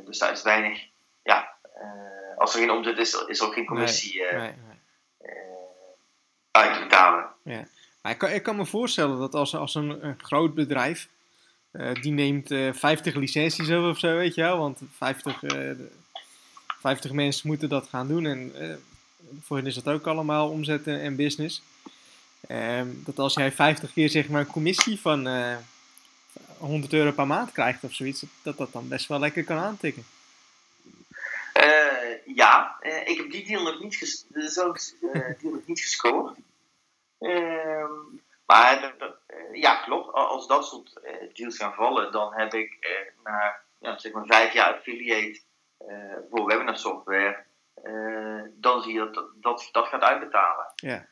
Dus 0.06 0.18
daar 0.18 0.32
is 0.32 0.42
weinig, 0.42 0.88
ja, 1.24 1.54
als 2.36 2.54
er 2.54 2.60
geen 2.60 2.72
omzet 2.72 2.98
is, 2.98 3.14
is 3.28 3.40
er 3.40 3.46
ook 3.48 3.54
geen 3.54 3.66
commissie 3.66 4.22
nee, 4.22 4.32
nee, 4.32 4.54
nee. 5.20 5.34
uit 6.52 6.74
te 6.74 6.80
betalen. 6.80 7.30
Ja. 7.44 7.64
Maar 8.02 8.12
ik 8.12 8.18
kan, 8.18 8.30
ik 8.30 8.44
kan 8.44 8.56
me 8.56 8.66
voorstellen 8.66 9.20
dat 9.20 9.34
als, 9.34 9.56
als 9.56 9.75
een, 9.75 10.06
een 10.06 10.20
groot 10.20 10.54
bedrijf, 10.54 11.10
die 12.01 12.12
neemt 12.12 12.48
50 12.77 13.15
licenties 13.15 13.70
over 13.70 13.89
of 13.89 14.00
zo, 14.00 14.15
weet 14.15 14.36
je 14.36 14.41
wel, 14.41 14.58
want 14.58 14.79
50, 14.91 15.44
50 16.79 17.12
mensen 17.12 17.48
moeten 17.48 17.70
dat 17.70 17.88
gaan 17.88 18.08
doen 18.08 18.25
en 18.25 18.53
voor 19.41 19.58
hen 19.58 19.65
is 19.65 19.75
dat 19.75 19.88
ook 19.88 20.08
allemaal 20.08 20.50
omzetten 20.50 21.01
en 21.01 21.15
business. 21.15 21.62
Ehm, 22.48 22.88
dat 22.94 23.20
als 23.20 23.34
jij 23.34 23.51
50 23.51 23.94
keer 23.94 24.10
zeg 24.10 24.29
maar 24.29 24.41
een 24.41 24.48
commissie 24.48 25.00
van 25.00 25.27
100 26.58 26.94
euro 26.94 27.12
per 27.12 27.27
maand 27.27 27.51
krijgt 27.51 27.84
of 27.84 27.94
zoiets, 27.94 28.24
dat 28.41 28.58
dat 28.58 28.72
dan 28.72 28.88
best 28.88 29.08
wel 29.08 29.20
lekker 29.20 29.44
kan 29.44 29.58
aantikken. 29.58 30.03
Ja, 32.36 32.77
ik 33.05 33.17
heb 33.17 33.32
die 33.32 33.46
deal 33.46 33.77
niet, 33.79 34.25
deal 35.41 35.53
nog 35.53 35.65
niet 35.65 35.79
gescoord. 35.79 36.38
Maar 38.46 38.96
eh, 38.98 39.62
ja, 39.62 39.75
klopt. 39.75 40.14
Als 40.14 40.48
dat 40.48 40.68
soort 40.68 41.00
eh, 41.04 41.34
deals 41.34 41.58
gaan 41.58 41.74
vallen, 41.74 42.12
dan 42.12 42.34
heb 42.34 42.54
ik 42.54 42.78
eh, 42.80 43.24
na 43.24 43.56
ja, 43.80 43.98
zeg 43.98 44.12
maar 44.12 44.25
vijf 44.25 44.54
jaar 44.54 44.74
affiliate 44.74 45.42
voor 46.30 46.46
webinar 46.46 46.78
software, 46.78 47.44
dan 48.54 48.82
zie 48.82 48.94
je 48.94 49.10
dat 49.12 49.30
dat, 49.42 49.70
dat 49.72 49.88
gaat 49.88 50.02
uitbetalen. 50.02 50.72
Ja, 50.75 51.08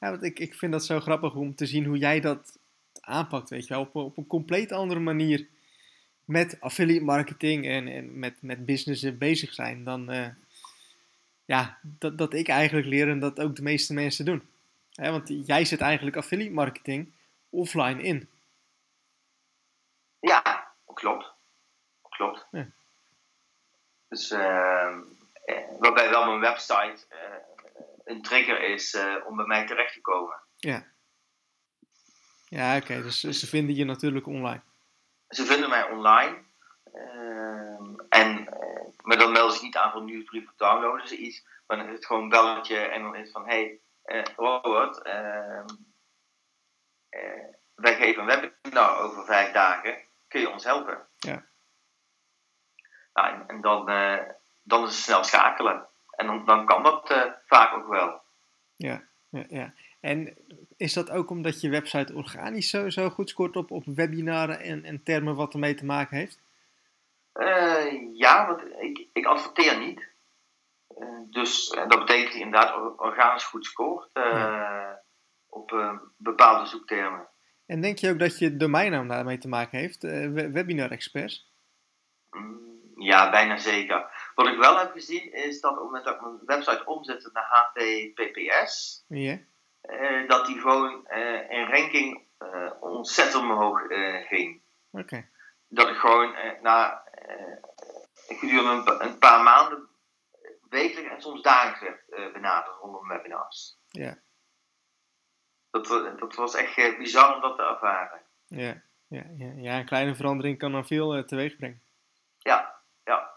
ja 0.00 0.10
want 0.10 0.22
ik, 0.22 0.38
ik 0.38 0.54
vind 0.54 0.72
dat 0.72 0.84
zo 0.84 1.00
grappig 1.00 1.34
om 1.34 1.54
te 1.54 1.66
zien 1.66 1.84
hoe 1.84 1.98
jij 1.98 2.20
dat 2.20 2.58
aanpakt, 3.00 3.50
weet 3.50 3.66
je 3.66 3.74
wel. 3.74 3.82
Op, 3.82 3.94
op 3.94 4.16
een 4.16 4.26
compleet 4.26 4.72
andere 4.72 5.00
manier 5.00 5.48
met 6.24 6.56
affiliate 6.60 7.04
marketing 7.04 7.66
en, 7.66 7.88
en 7.88 8.18
met, 8.18 8.42
met 8.42 8.66
business 8.66 9.18
bezig 9.18 9.52
zijn 9.52 9.84
dan 9.84 10.34
ja, 11.44 11.78
dat, 11.82 12.18
dat 12.18 12.34
ik 12.34 12.48
eigenlijk 12.48 12.86
leer 12.86 13.08
en 13.08 13.18
dat 13.18 13.40
ook 13.40 13.56
de 13.56 13.62
meeste 13.62 13.94
mensen 13.94 14.24
doen. 14.24 14.42
Want 14.92 15.46
jij 15.46 15.64
zet 15.64 15.80
eigenlijk 15.80 16.16
affiliate 16.16 16.54
marketing 16.54 17.12
offline 17.50 18.02
in. 18.02 18.28
Ja, 20.20 20.72
klopt. 20.94 21.32
Klopt. 22.08 22.46
Ja. 22.50 22.66
Dus 24.08 24.30
eh, 24.30 24.98
waarbij 25.78 26.10
wel 26.10 26.26
mijn 26.26 26.40
website 26.40 26.96
eh, 27.08 27.18
een 28.04 28.22
trigger 28.22 28.62
is 28.62 28.94
eh, 28.94 29.14
om 29.26 29.36
bij 29.36 29.46
mij 29.46 29.66
terecht 29.66 29.92
te 29.92 30.00
komen. 30.00 30.36
Ja. 30.56 30.84
Ja, 32.48 32.76
oké. 32.76 33.02
Dus 33.02 33.20
ze 33.20 33.46
vinden 33.46 33.74
je 33.74 33.84
natuurlijk 33.84 34.26
online. 34.26 34.60
Ze 35.28 35.44
vinden 35.44 35.68
mij 35.68 35.90
online. 35.90 36.38
ehm, 36.92 37.94
en, 38.08 38.48
maar 39.02 39.18
dan 39.18 39.32
melden 39.32 39.56
ze 39.56 39.64
niet 39.64 39.76
aan 39.76 39.92
voor 39.92 40.02
nieuwsbrief 40.02 40.44
of 40.44 40.56
downloaden 40.56 41.08
ze 41.08 41.16
iets. 41.16 41.44
Maar 41.66 41.76
dan 41.76 41.86
is 41.86 41.94
het 41.94 42.06
gewoon 42.06 42.22
een 42.22 42.28
belletje 42.28 42.76
en 42.76 43.02
dan 43.02 43.14
is 43.14 43.20
het 43.22 43.30
van... 43.30 43.46
Hey, 43.46 43.80
Robert, 44.36 45.02
ehm, 45.02 45.66
eh, 47.08 47.44
wij 47.74 47.94
geven 47.94 48.22
een 48.22 48.52
webinar 48.62 48.98
over 48.98 49.24
vijf 49.24 49.52
dagen. 49.52 49.96
Kun 50.28 50.40
je 50.40 50.50
ons 50.50 50.64
helpen? 50.64 51.06
Ja. 51.16 51.44
Nou, 53.12 53.34
en, 53.34 53.48
en 53.48 53.60
dan, 53.60 53.88
eh, 53.88 54.18
dan 54.62 54.82
is 54.82 54.88
het 54.88 54.98
snel 55.04 55.24
schakelen. 55.24 55.86
En 56.10 56.26
dan, 56.26 56.44
dan 56.44 56.66
kan 56.66 56.82
dat 56.82 57.10
eh, 57.10 57.32
vaak 57.46 57.74
ook 57.74 57.88
wel. 57.88 58.22
Ja, 58.76 59.02
ja, 59.28 59.44
ja. 59.48 59.74
En 60.00 60.36
is 60.76 60.92
dat 60.92 61.10
ook 61.10 61.30
omdat 61.30 61.60
je 61.60 61.68
website 61.68 62.14
organisch 62.14 62.70
zo, 62.70 62.90
zo 62.90 63.10
goed 63.10 63.28
scoort 63.28 63.56
op, 63.56 63.70
op 63.70 63.84
webinaren 63.84 64.60
en, 64.60 64.84
en 64.84 65.02
termen 65.02 65.34
wat 65.34 65.52
ermee 65.52 65.74
te 65.74 65.84
maken 65.84 66.16
heeft? 66.16 66.38
Eh, 67.32 68.16
ja, 68.16 68.46
want 68.46 68.62
ik, 68.80 69.06
ik 69.12 69.26
adverteer 69.26 69.78
niet. 69.78 70.11
Dus 71.30 71.70
eh, 71.70 71.88
dat 71.88 71.98
betekent 71.98 72.32
dat 72.32 72.40
inderdaad 72.42 72.76
or- 72.76 72.94
organisch 72.96 73.44
goed 73.44 73.66
scoort 73.66 74.10
eh, 74.12 74.90
op 75.48 75.72
eh, 75.72 75.98
bepaalde 76.16 76.66
zoektermen. 76.66 77.28
En 77.66 77.80
denk 77.80 77.98
je 77.98 78.10
ook 78.10 78.18
dat 78.18 78.38
je 78.38 78.56
domeinnaam 78.56 79.08
daarmee 79.08 79.38
te 79.38 79.48
maken 79.48 79.78
heeft? 79.78 80.02
we- 80.02 80.50
Webinar 80.52 80.90
Experts? 80.90 81.52
Mm, 82.30 82.70
Ja, 82.96 83.30
bijna 83.30 83.56
zeker. 83.56 84.30
Wat 84.34 84.46
ik 84.46 84.58
wel 84.58 84.78
heb 84.78 84.92
gezien 84.92 85.32
is 85.32 85.60
dat 85.60 85.70
op 85.70 85.76
het 85.76 85.84
moment 85.86 86.04
dat 86.04 86.14
ik 86.14 86.20
mijn 86.20 86.38
website 86.46 86.84
omzette 86.84 87.30
naar 87.32 87.46
HTTPS, 87.48 89.04
eh, 89.80 90.28
dat 90.28 90.46
die 90.46 90.60
gewoon 90.60 91.06
eh, 91.06 91.50
in 91.50 91.66
ranking 91.70 92.26
eh, 92.38 92.70
ontzettend 92.80 93.42
omhoog 93.42 93.80
ging. 94.28 94.62
Dat 95.68 95.88
ik 95.88 95.96
gewoon 95.96 96.34
na 96.62 97.02
gedurende 98.28 98.96
een 99.00 99.18
paar 99.18 99.42
maanden 99.42 99.88
wekelijks 100.72 101.10
en 101.14 101.20
soms 101.22 101.42
dagelijks 101.42 101.80
werd 101.80 102.08
eh, 102.26 102.32
benaderd 102.32 102.76
rondom 102.80 103.08
webinars. 103.08 103.76
Ja. 103.88 104.18
Dat, 105.70 105.86
wa- 105.88 106.10
dat 106.10 106.34
was 106.34 106.54
echt 106.54 106.76
eh, 106.78 106.98
bizar 106.98 107.34
om 107.34 107.40
dat 107.40 107.56
te 107.56 107.62
ervaren. 107.62 108.20
Ja. 108.46 108.82
Ja, 109.08 109.24
ja, 109.36 109.52
ja, 109.56 109.78
een 109.78 109.86
kleine 109.86 110.14
verandering 110.14 110.58
kan 110.58 110.72
dan 110.72 110.86
veel 110.86 111.14
eh, 111.14 111.22
teweeg 111.22 111.56
brengen. 111.56 111.82
Ja, 112.38 112.74
ja. 113.04 113.30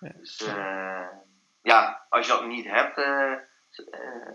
Ja. 0.00 0.12
Dus 0.12 0.42
eh, 0.42 1.08
ja, 1.62 2.06
als 2.08 2.26
je 2.26 2.32
dat 2.32 2.46
niet 2.46 2.64
hebt, 2.66 2.98
eh, 2.98 3.32
eh, 3.32 4.30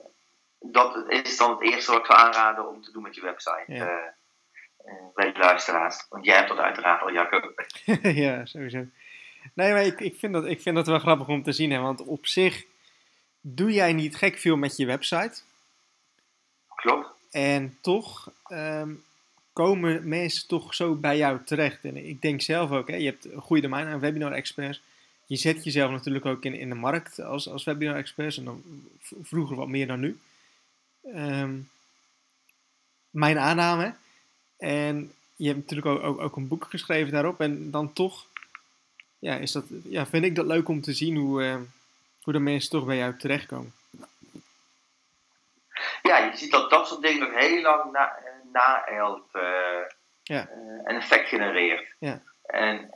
dat 0.60 1.10
is 1.10 1.38
dan 1.38 1.52
het 1.52 1.62
eerste 1.62 1.92
wat 1.92 2.00
ik 2.00 2.06
zou 2.06 2.20
aanraden 2.20 2.68
om 2.68 2.82
te 2.82 2.92
doen 2.92 3.04
met 3.04 3.16
je 3.16 3.22
website. 3.22 3.64
Ja. 3.68 3.86
eh, 3.88 4.08
eh, 4.78 5.06
bij 5.14 5.32
de 5.34 5.40
luisteraars. 5.40 6.06
Want 6.10 6.26
jij 6.26 6.36
hebt 6.36 6.48
dat 6.50 6.58
uiteraard 6.58 7.02
al, 7.02 7.12
Jacco. 7.12 7.54
ja, 8.24 8.46
sowieso. 8.46 8.86
Nee, 9.54 9.72
maar 9.72 9.86
ik, 9.86 10.00
ik, 10.00 10.16
vind 10.16 10.34
dat, 10.34 10.46
ik 10.46 10.62
vind 10.62 10.76
dat 10.76 10.88
wel 10.88 11.00
grappig 11.00 11.28
om 11.28 11.44
te 11.44 11.52
zien. 11.52 11.72
Hè, 11.72 11.80
want 11.80 12.02
op 12.02 12.28
zich 12.28 12.66
doe 13.42 13.72
jij 13.72 13.94
niet 13.94 14.16
gek 14.16 14.38
veel 14.38 14.58
met 14.58 14.78
je 14.78 14.86
website. 14.86 15.42
Klopt. 16.76 17.08
En 17.32 17.78
toch 17.82 18.32
ehm, 18.48 18.94
komen 19.54 20.08
mensen 20.08 20.48
toch 20.48 20.74
zo 20.74 20.96
bij 20.96 21.18
jou 21.18 21.44
terecht. 21.44 21.84
En 21.84 22.08
ik 22.08 22.22
denk 22.22 22.42
zelf 22.42 22.72
ook, 22.72 22.88
hè, 22.88 22.96
je 22.96 23.06
hebt 23.06 23.26
een 23.26 23.42
goede 23.42 23.62
domein 23.62 23.88
aan 23.88 24.00
webinar 24.00 24.32
experts. 24.32 24.82
Je 25.26 25.36
zet 25.36 25.64
jezelf 25.64 25.92
natuurlijk 25.92 26.26
ook 26.26 26.44
in, 26.44 26.54
in 26.54 26.70
de 26.70 26.76
markt 26.76 27.20
als, 27.20 27.50
als 27.50 27.64
webinar 27.64 27.96
experts. 27.96 28.38
En 28.38 28.46
dan 28.46 28.64
vroeger 29.22 29.56
wat 29.56 29.68
meer 29.68 29.88
dan 29.88 30.00
nu. 30.00 30.20
Ehm, 31.14 31.56
mijn 33.10 33.38
aanname. 33.40 33.94
En 34.58 35.12
je 35.36 35.48
hebt 35.48 35.60
natuurlijk 35.60 35.88
ook, 35.88 36.04
ook, 36.04 36.22
ook 36.22 36.36
een 36.36 36.48
boek 36.48 36.66
geschreven 36.70 37.12
daarop. 37.12 37.42
En 37.42 37.72
dan 37.72 37.94
toch 37.94 38.27
ja, 39.20 39.36
is 39.36 39.52
dat, 39.52 39.64
ja, 39.84 40.06
vind 40.06 40.26
ik 40.26 40.36
dat 40.36 40.46
leuk 40.46 40.68
om 40.70 40.82
te 40.82 40.94
zien 40.94 41.16
hoe, 41.16 41.44
eh, 41.44 41.56
hoe 42.22 42.34
de 42.34 42.40
mensen 42.40 42.70
toch 42.70 42.86
bij 42.86 42.98
jou 42.98 43.18
terechtkomen. 43.18 43.74
Ja, 46.02 46.18
je 46.18 46.38
ziet 46.38 46.52
dat 46.52 46.70
dat 46.70 46.88
soort 46.88 47.02
dingen 47.02 47.20
nog 47.20 47.40
heel 47.40 47.62
lang 47.62 47.92
na, 47.92 48.16
eh, 48.18 48.32
naeilt 48.52 49.28
eh, 49.32 49.42
Ja. 50.24 50.48
eh, 50.48 50.58
en 50.84 50.96
effect 50.96 51.28
genereert. 51.28 51.88
Ja. 52.00 52.22
En 52.46 52.90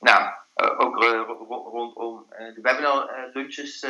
nou, 0.00 0.32
ook 0.54 1.02
ro- 1.02 1.22
ro- 1.48 1.68
rondom 1.70 2.26
de 2.28 2.58
webinar 2.62 3.30
lunches 3.32 3.86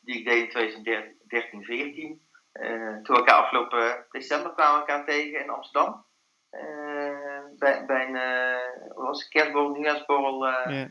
die 0.00 0.18
ik 0.18 0.24
deed 0.24 0.42
in 0.42 0.50
2013, 0.50 1.64
14. 1.64 2.20
eh, 2.52 2.70
toen 2.72 3.02
we 3.02 3.14
elkaar 3.16 3.34
afgelopen 3.42 4.04
december 4.10 4.52
kwamen 4.52 4.74
we 4.74 4.86
elkaar 4.92 5.04
tegen 5.06 5.40
in 5.40 5.50
Amsterdam. 5.50 6.04
Bij, 7.58 7.84
bij 7.86 8.06
een 8.08 8.94
was 8.94 9.28
kerstborrel, 9.28 9.70
nieuwjaarsborrel. 9.70 10.46
Ja, 10.46 10.88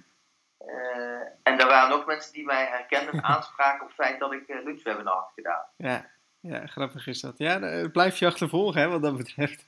eh, 0.67 1.21
en 1.43 1.59
er 1.59 1.67
waren 1.67 1.95
ook 1.95 2.05
mensen 2.05 2.33
die 2.33 2.45
mij 2.45 2.65
herkenden 2.65 3.13
en 3.13 3.23
aanspraken 3.33 3.81
op 3.81 3.87
het 3.87 3.95
feit 3.95 4.19
dat 4.19 4.33
ik 4.33 4.47
eh, 4.47 4.63
lunchwebinar 4.63 5.13
had 5.15 5.31
gedaan. 5.35 5.63
ja, 5.77 6.09
ja, 6.39 6.65
grappig 6.67 7.07
is 7.07 7.21
dat. 7.21 7.37
Ja, 7.37 7.59
dat 7.59 7.91
blijf 7.91 8.17
je 8.17 8.25
achtervolgen 8.25 8.81
hè, 8.81 8.87
wat 8.87 9.01
dat 9.01 9.17
betreft. 9.17 9.67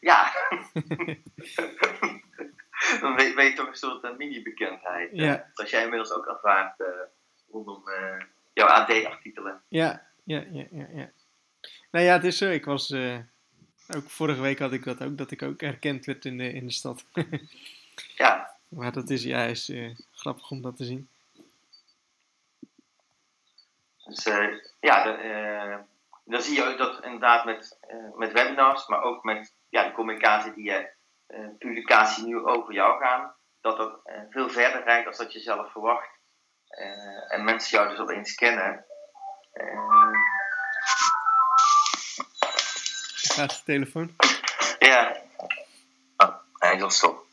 Ja. 0.00 0.32
Dan 3.00 3.14
weet, 3.16 3.34
je 3.36 3.52
toch 3.56 3.66
een 3.68 3.74
soort 3.74 4.04
eh, 4.04 4.16
mini-bekendheid. 4.16 5.10
eh, 5.12 5.18
Ja. 5.18 5.50
Dat 5.54 5.70
jij 5.70 5.82
inmiddels 5.82 6.12
ook 6.12 6.26
ervaart 6.26 6.80
eh, 6.80 6.86
rondom 7.50 7.88
eh, 7.88 8.20
jouw 8.52 8.66
AD-artikelen. 8.66 9.62
Ja, 9.68 10.06
ja, 10.24 10.44
ja, 10.50 10.64
ja, 10.70 10.86
ja. 10.92 11.10
Nou 11.90 12.04
ja, 12.04 12.12
het 12.12 12.24
is 12.24 12.38
zo. 12.38 12.50
Ik 12.50 12.64
was, 12.64 12.90
eh, 12.90 13.16
ook 13.96 14.10
vorige 14.10 14.40
week 14.40 14.58
had 14.58 14.72
ik 14.72 14.84
dat 14.84 15.02
ook, 15.02 15.18
dat 15.18 15.30
ik 15.30 15.42
ook 15.42 15.60
herkend 15.60 16.04
werd 16.04 16.24
in 16.24 16.38
de, 16.38 16.52
in 16.52 16.66
de 16.66 16.72
stad. 16.72 17.04
Ja, 18.16 18.47
maar 18.68 18.92
dat 18.92 19.10
is, 19.10 19.22
ja, 19.22 19.42
is 19.42 19.68
eh, 19.68 19.94
grappig 20.12 20.50
om 20.50 20.62
dat 20.62 20.76
te 20.76 20.84
zien. 20.84 21.08
dus 24.04 24.24
eh, 24.24 24.48
ja, 24.80 25.02
de, 25.02 25.10
eh, 25.10 25.78
dan 26.24 26.42
zie 26.42 26.54
je 26.54 26.64
ook 26.64 26.78
dat 26.78 27.04
inderdaad 27.04 27.44
met, 27.44 27.78
met 28.14 28.32
webinars, 28.32 28.86
maar 28.86 29.02
ook 29.02 29.24
met 29.24 29.54
ja, 29.68 29.84
de 29.84 29.92
communicatie 29.92 30.52
die 30.52 30.64
je, 30.64 30.96
publicatie 31.58 32.24
nu 32.24 32.44
over 32.44 32.74
jou 32.74 33.04
gaan, 33.04 33.34
dat 33.60 33.76
dat 33.76 34.00
veel 34.30 34.50
verder 34.50 34.84
reikt 34.84 35.04
dan 35.04 35.24
dat 35.24 35.32
je 35.32 35.40
zelf 35.40 35.72
verwacht. 35.72 36.10
En 37.28 37.44
mensen 37.44 37.78
jou 37.78 37.88
dus 37.88 37.98
opeens 37.98 38.34
kennen. 38.34 38.84
Gaat 43.38 43.50
de 43.50 43.62
telefoon? 43.64 44.16
Ja. 44.78 45.22
Oh, 46.16 46.34
hij 46.58 46.74
is 46.74 46.82
al 46.82 46.90
stop. 46.90 47.26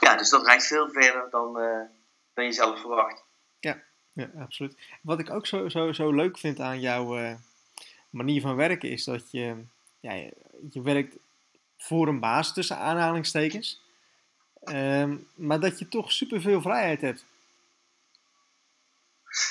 Ja, 0.00 0.16
dus 0.30 0.38
dat 0.38 0.48
reikt 0.48 0.66
veel 0.66 0.90
verder 0.90 1.30
dan, 1.30 1.58
eh, 1.58 1.80
dan 2.34 2.44
je 2.44 2.52
zelf 2.52 2.80
verwacht. 2.80 3.24
Ja, 4.12 4.30
absoluut. 4.38 4.76
Wat 5.02 5.18
ik 5.18 5.30
ook 5.30 5.46
zo, 5.46 5.68
zo, 5.68 5.92
zo 5.92 6.12
leuk 6.12 6.38
vind 6.38 6.60
aan 6.60 6.80
jouw 6.80 7.18
eh, 7.18 7.34
manier 8.10 8.40
van 8.40 8.56
werken 8.56 8.90
is 8.90 9.04
dat 9.04 9.30
je, 9.30 9.64
ja, 10.00 10.12
je, 10.12 10.32
je 10.70 10.82
werkt 10.82 11.16
voor 11.78 12.08
een 12.08 12.20
baas 12.20 12.54
tussen 12.54 12.76
aanhalingstekens. 12.76 13.82
Ehm, 14.64 15.16
maar 15.34 15.60
dat 15.60 15.78
je 15.78 15.88
toch 15.88 16.12
superveel 16.12 16.60
vrijheid 16.60 17.00
hebt. 17.00 17.24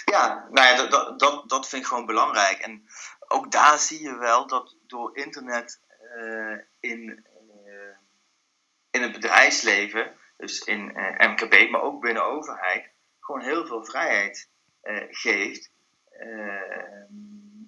Ja, 0.05 0.47
nou 0.51 0.67
ja, 0.67 0.87
dat, 0.87 1.19
dat, 1.19 1.49
dat, 1.49 1.69
vind 1.69 1.81
ik 1.81 1.87
gewoon 1.87 2.05
belangrijk. 2.05 2.57
En 2.57 2.89
ook 3.27 3.51
daar 3.51 3.79
zie 3.79 4.01
je 4.01 4.17
wel 4.17 4.47
dat 4.47 4.75
door 4.87 5.17
internet 5.17 5.79
eh, 6.15 6.57
in, 6.79 7.25
in 8.91 9.01
het 9.01 9.11
bedrijfsleven, 9.11 10.18
dus 10.39 10.59
in 10.59 10.95
eh, 10.95 11.29
MKB, 11.29 11.69
maar 11.69 11.81
ook 11.81 12.01
binnen 12.01 12.25
overheid, 12.25 12.89
gewoon 13.19 13.41
heel 13.41 13.65
veel 13.65 13.85
vrijheid 13.85 14.49
geeft. 15.09 15.71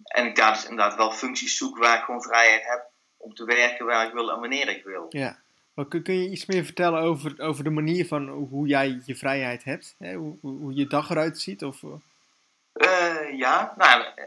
en 0.03 0.25
ik 0.25 0.35
daar 0.35 0.53
dus 0.53 0.63
inderdaad 0.63 0.95
wel 0.95 1.11
functies 1.11 1.57
zoek 1.57 1.77
waar 1.77 1.97
ik 1.97 2.03
gewoon 2.03 2.21
vrijheid 2.21 2.63
heb 2.65 2.89
om 3.17 3.33
te 3.33 3.45
werken 3.45 3.85
waar 3.85 4.07
ik 4.07 4.13
wil 4.13 4.31
en 4.31 4.39
wanneer 4.39 4.69
ik 4.69 4.83
wil. 4.83 5.05
Ja. 5.09 5.39
Maar 5.73 5.85
kun, 5.85 6.03
kun 6.03 6.13
je 6.13 6.29
iets 6.29 6.45
meer 6.45 6.65
vertellen 6.65 7.01
over, 7.01 7.39
over 7.39 7.63
de 7.63 7.69
manier 7.69 8.07
van 8.07 8.27
hoe 8.27 8.67
jij 8.67 9.01
je 9.05 9.15
vrijheid 9.15 9.63
hebt? 9.63 9.95
Hè? 9.99 10.13
Hoe, 10.13 10.37
hoe, 10.41 10.73
je 10.73 10.87
dag 10.87 11.09
eruit 11.09 11.39
ziet? 11.39 11.63
Of... 11.63 11.81
Uh, 11.83 13.37
ja, 13.37 13.73
nou, 13.77 14.01
uh, 14.01 14.25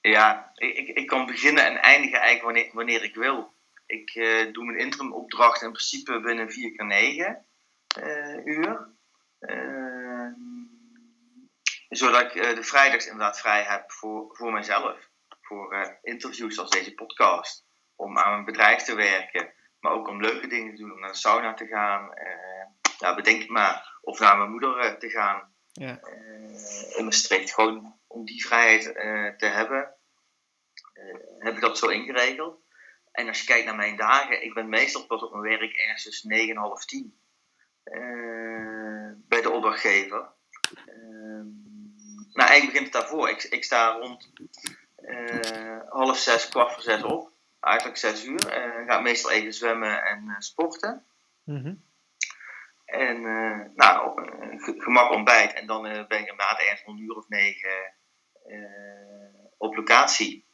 ja, 0.00 0.52
ik, 0.54 0.88
ik 0.88 1.06
kan 1.06 1.26
beginnen 1.26 1.64
en 1.64 1.82
eindigen 1.82 2.20
eigenlijk 2.20 2.44
wanneer, 2.44 2.70
wanneer 2.72 3.04
ik 3.04 3.14
wil. 3.14 3.52
Ik 3.90 4.14
uh, 4.14 4.52
doe 4.52 4.64
mijn 4.64 4.78
interim 4.78 5.12
opdracht 5.12 5.62
in 5.62 5.72
principe 5.72 6.20
binnen 6.20 6.50
4 6.50 6.72
keer 6.72 6.86
9 6.86 7.44
uur. 8.44 8.88
zodat 11.88 12.20
ik 12.20 12.32
de 12.32 12.62
vrijdags 12.62 13.06
inderdaad 13.06 13.40
vrij 13.40 13.62
heb 13.62 13.92
voor, 13.92 14.36
voor 14.36 14.52
mezelf. 14.52 15.08
Voor 15.40 15.98
interviews 16.02 16.58
als 16.58 16.70
deze 16.70 16.94
podcast 16.94 17.64
om 17.96 18.18
aan 18.18 18.32
mijn 18.32 18.44
bedrijf 18.44 18.82
te 18.82 18.94
werken, 18.94 19.52
maar 19.80 19.92
ook 19.92 20.08
om 20.08 20.20
leuke 20.20 20.46
dingen 20.46 20.74
te 20.74 20.82
doen, 20.82 20.92
om 20.92 21.00
naar 21.00 21.10
de 21.10 21.16
sauna 21.16 21.54
te 21.54 21.66
gaan. 21.66 22.10
Uh, 22.18 22.66
nou, 22.98 23.16
bedenk 23.16 23.48
maar, 23.48 23.98
of 24.00 24.18
naar 24.18 24.38
mijn 24.38 24.50
moeder 24.50 24.98
te 24.98 25.10
gaan. 25.10 25.54
Ja. 25.72 26.00
In 26.96 27.04
Maastricht, 27.04 27.54
gewoon 27.54 27.98
om 28.06 28.24
die 28.24 28.46
vrijheid 28.46 28.82
te 29.38 29.46
hebben, 29.46 29.94
heb 31.38 31.54
ik 31.54 31.60
dat 31.60 31.78
zo 31.78 31.86
ingeregeld. 31.86 32.60
En 33.12 33.28
als 33.28 33.40
je 33.40 33.46
kijkt 33.46 33.66
naar 33.66 33.76
mijn 33.76 33.96
dagen, 33.96 34.44
ik 34.44 34.54
ben 34.54 34.68
meestal 34.68 35.06
pas 35.06 35.22
op 35.22 35.30
mijn 35.30 35.58
werk 35.58 35.72
ergens 35.72 36.02
tussen 36.02 36.28
9 36.28 36.54
en 36.54 36.60
half 36.60 36.84
10 36.84 37.14
bij 39.28 39.42
de 39.42 39.50
opdrachtgever. 39.50 40.28
nou, 42.32 42.48
eigenlijk 42.48 42.72
begint 42.72 42.84
het 42.84 42.92
daarvoor. 42.92 43.28
Ik, 43.28 43.42
ik 43.42 43.64
sta 43.64 43.92
rond 43.92 44.30
half 45.88 46.18
zes, 46.18 46.48
kwart 46.48 46.72
voor 46.72 46.82
zes 46.82 47.02
op 47.02 47.30
eigenlijk 47.60 47.98
zes 47.98 48.24
uur. 48.24 48.48
En 48.48 48.86
ga 48.86 49.00
meestal 49.00 49.30
even 49.30 49.52
zwemmen 49.52 50.02
en 50.04 50.24
uh, 50.26 50.34
sporten. 50.38 51.04
Mhm. 51.44 51.74
En 52.84 53.16
uh, 53.22 53.60
nou, 53.74 54.10
op, 54.10 54.20
uh, 54.20 54.82
gemak 54.82 55.10
ontbijt. 55.10 55.52
En 55.52 55.66
dan 55.66 55.82
ben 55.82 56.18
ik 56.18 56.28
inderdaad 56.28 56.60
ergens 56.60 56.84
om 56.84 56.96
een 56.96 57.02
uur 57.02 57.16
of 57.16 57.28
negen 57.28 57.94
op 59.56 59.74
locatie. 59.74 60.48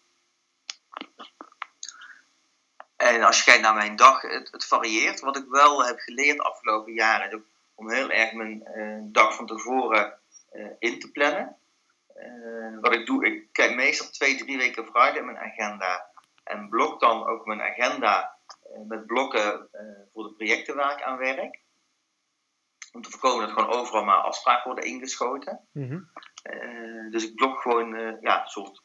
En 2.96 3.22
als 3.22 3.38
je 3.38 3.44
kijkt 3.44 3.62
naar 3.62 3.74
mijn 3.74 3.96
dag, 3.96 4.22
het, 4.22 4.48
het 4.50 4.66
varieert. 4.66 5.20
Wat 5.20 5.36
ik 5.36 5.44
wel 5.48 5.84
heb 5.84 5.98
geleerd 5.98 6.36
de 6.36 6.42
afgelopen 6.42 6.92
jaren, 6.92 7.30
is 7.30 7.38
om 7.74 7.90
heel 7.90 8.10
erg 8.10 8.32
mijn 8.32 8.62
dag 9.12 9.34
van 9.34 9.46
tevoren 9.46 10.18
in 10.78 11.00
te 11.00 11.10
plannen. 11.10 11.56
wat 12.80 12.94
ik 12.94 13.06
doe, 13.06 13.26
ik 13.26 13.52
kijk 13.52 13.74
meestal 13.74 14.10
twee, 14.10 14.36
drie 14.36 14.56
weken 14.56 14.84
vooruit 14.84 15.16
in 15.16 15.24
mijn 15.24 15.38
agenda 15.38 16.10
en 16.46 16.68
blok 16.68 17.00
dan 17.00 17.26
ook 17.26 17.46
mijn 17.46 17.62
agenda 17.62 18.36
eh, 18.62 18.80
met 18.88 19.06
blokken 19.06 19.68
eh, 19.72 19.80
voor 20.12 20.22
de 20.22 20.32
projecten 20.32 20.76
waar 20.76 20.92
ik 20.92 21.02
aan 21.02 21.18
werk. 21.18 21.60
Om 22.92 23.02
te 23.02 23.10
voorkomen 23.10 23.46
dat 23.46 23.58
gewoon 23.58 23.74
overal 23.74 24.04
maar 24.04 24.16
afspraken 24.16 24.64
worden 24.64 24.84
ingeschoten. 24.84 25.60
Mhm. 25.72 26.00
Eh, 26.42 27.10
dus 27.10 27.28
ik 27.28 27.34
blok 27.34 27.60
gewoon 27.60 28.18
ja, 28.20 28.42
een 28.42 28.48
soort 28.48 28.82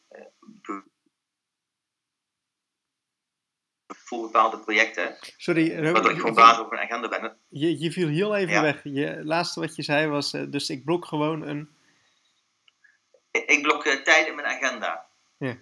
voor 4.12 4.22
bepaalde 4.22 4.58
projecten. 4.58 5.16
Sorry, 5.36 5.92
Waardoor 5.92 6.10
ik 6.10 6.16
gewoon 6.16 6.34
basis 6.34 6.58
op 6.58 6.70
mijn 6.70 6.82
agenda 6.82 7.08
ben. 7.08 7.36
Je, 7.48 7.80
je 7.80 7.92
viel 7.92 8.08
heel 8.08 8.36
even 8.36 8.62
weg. 8.62 8.80
Je 8.82 9.24
laatste 9.24 9.60
wat 9.60 9.76
je 9.76 9.82
zei 9.82 10.06
was, 10.06 10.30
dus 10.30 10.70
ik 10.70 10.84
blok 10.84 11.04
gewoon 11.04 11.42
een... 11.42 11.76
Ik, 13.30 13.44
ik 13.50 13.62
blok 13.62 13.84
tijd 13.84 14.26
in 14.26 14.34
mijn 14.34 14.46
agenda. 14.46 15.06
Ja. 15.38 15.56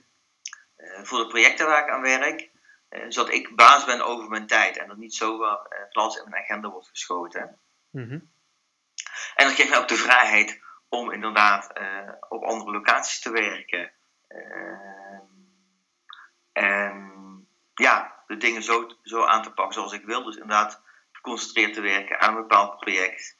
Eh, 0.76 1.02
voor 1.02 1.18
de 1.18 1.26
projecten 1.26 1.66
waar 1.66 1.82
ik 1.82 1.90
aan 1.90 2.00
werk. 2.00 2.50
Eh, 2.88 3.04
zodat 3.08 3.32
ik 3.32 3.56
baas 3.56 3.84
ben 3.84 4.06
over 4.06 4.28
mijn 4.28 4.46
tijd 4.46 4.76
en 4.76 4.88
dat 4.88 4.96
niet 4.96 5.14
zomaar 5.14 5.88
plaats 5.90 6.16
in 6.16 6.30
mijn 6.30 6.42
agenda 6.42 6.70
wordt 6.70 6.88
geschoten. 6.88 7.58
Mhm. 7.90 8.18
En 9.34 9.46
dat 9.46 9.52
geeft 9.52 9.68
mij 9.68 9.78
ook 9.78 9.88
de 9.88 9.96
vrijheid 9.96 10.60
om 10.88 11.12
inderdaad 11.12 11.72
eh, 11.72 12.12
op 12.28 12.42
andere 12.42 12.70
locaties 12.70 13.20
te 13.20 13.30
werken. 13.30 13.90
en 16.52 17.08
ja, 17.74 18.19
de 18.30 18.36
dingen 18.36 18.62
zo, 18.62 18.90
zo 19.02 19.24
aan 19.24 19.42
te 19.42 19.50
pakken 19.50 19.74
zoals 19.74 19.92
ik 19.92 20.04
wil. 20.04 20.24
Dus 20.24 20.34
inderdaad 20.34 20.80
geconcentreerd 21.12 21.74
te 21.74 21.80
werken 21.80 22.20
aan 22.20 22.36
een 22.36 22.42
bepaald 22.42 22.78
project. 22.78 23.36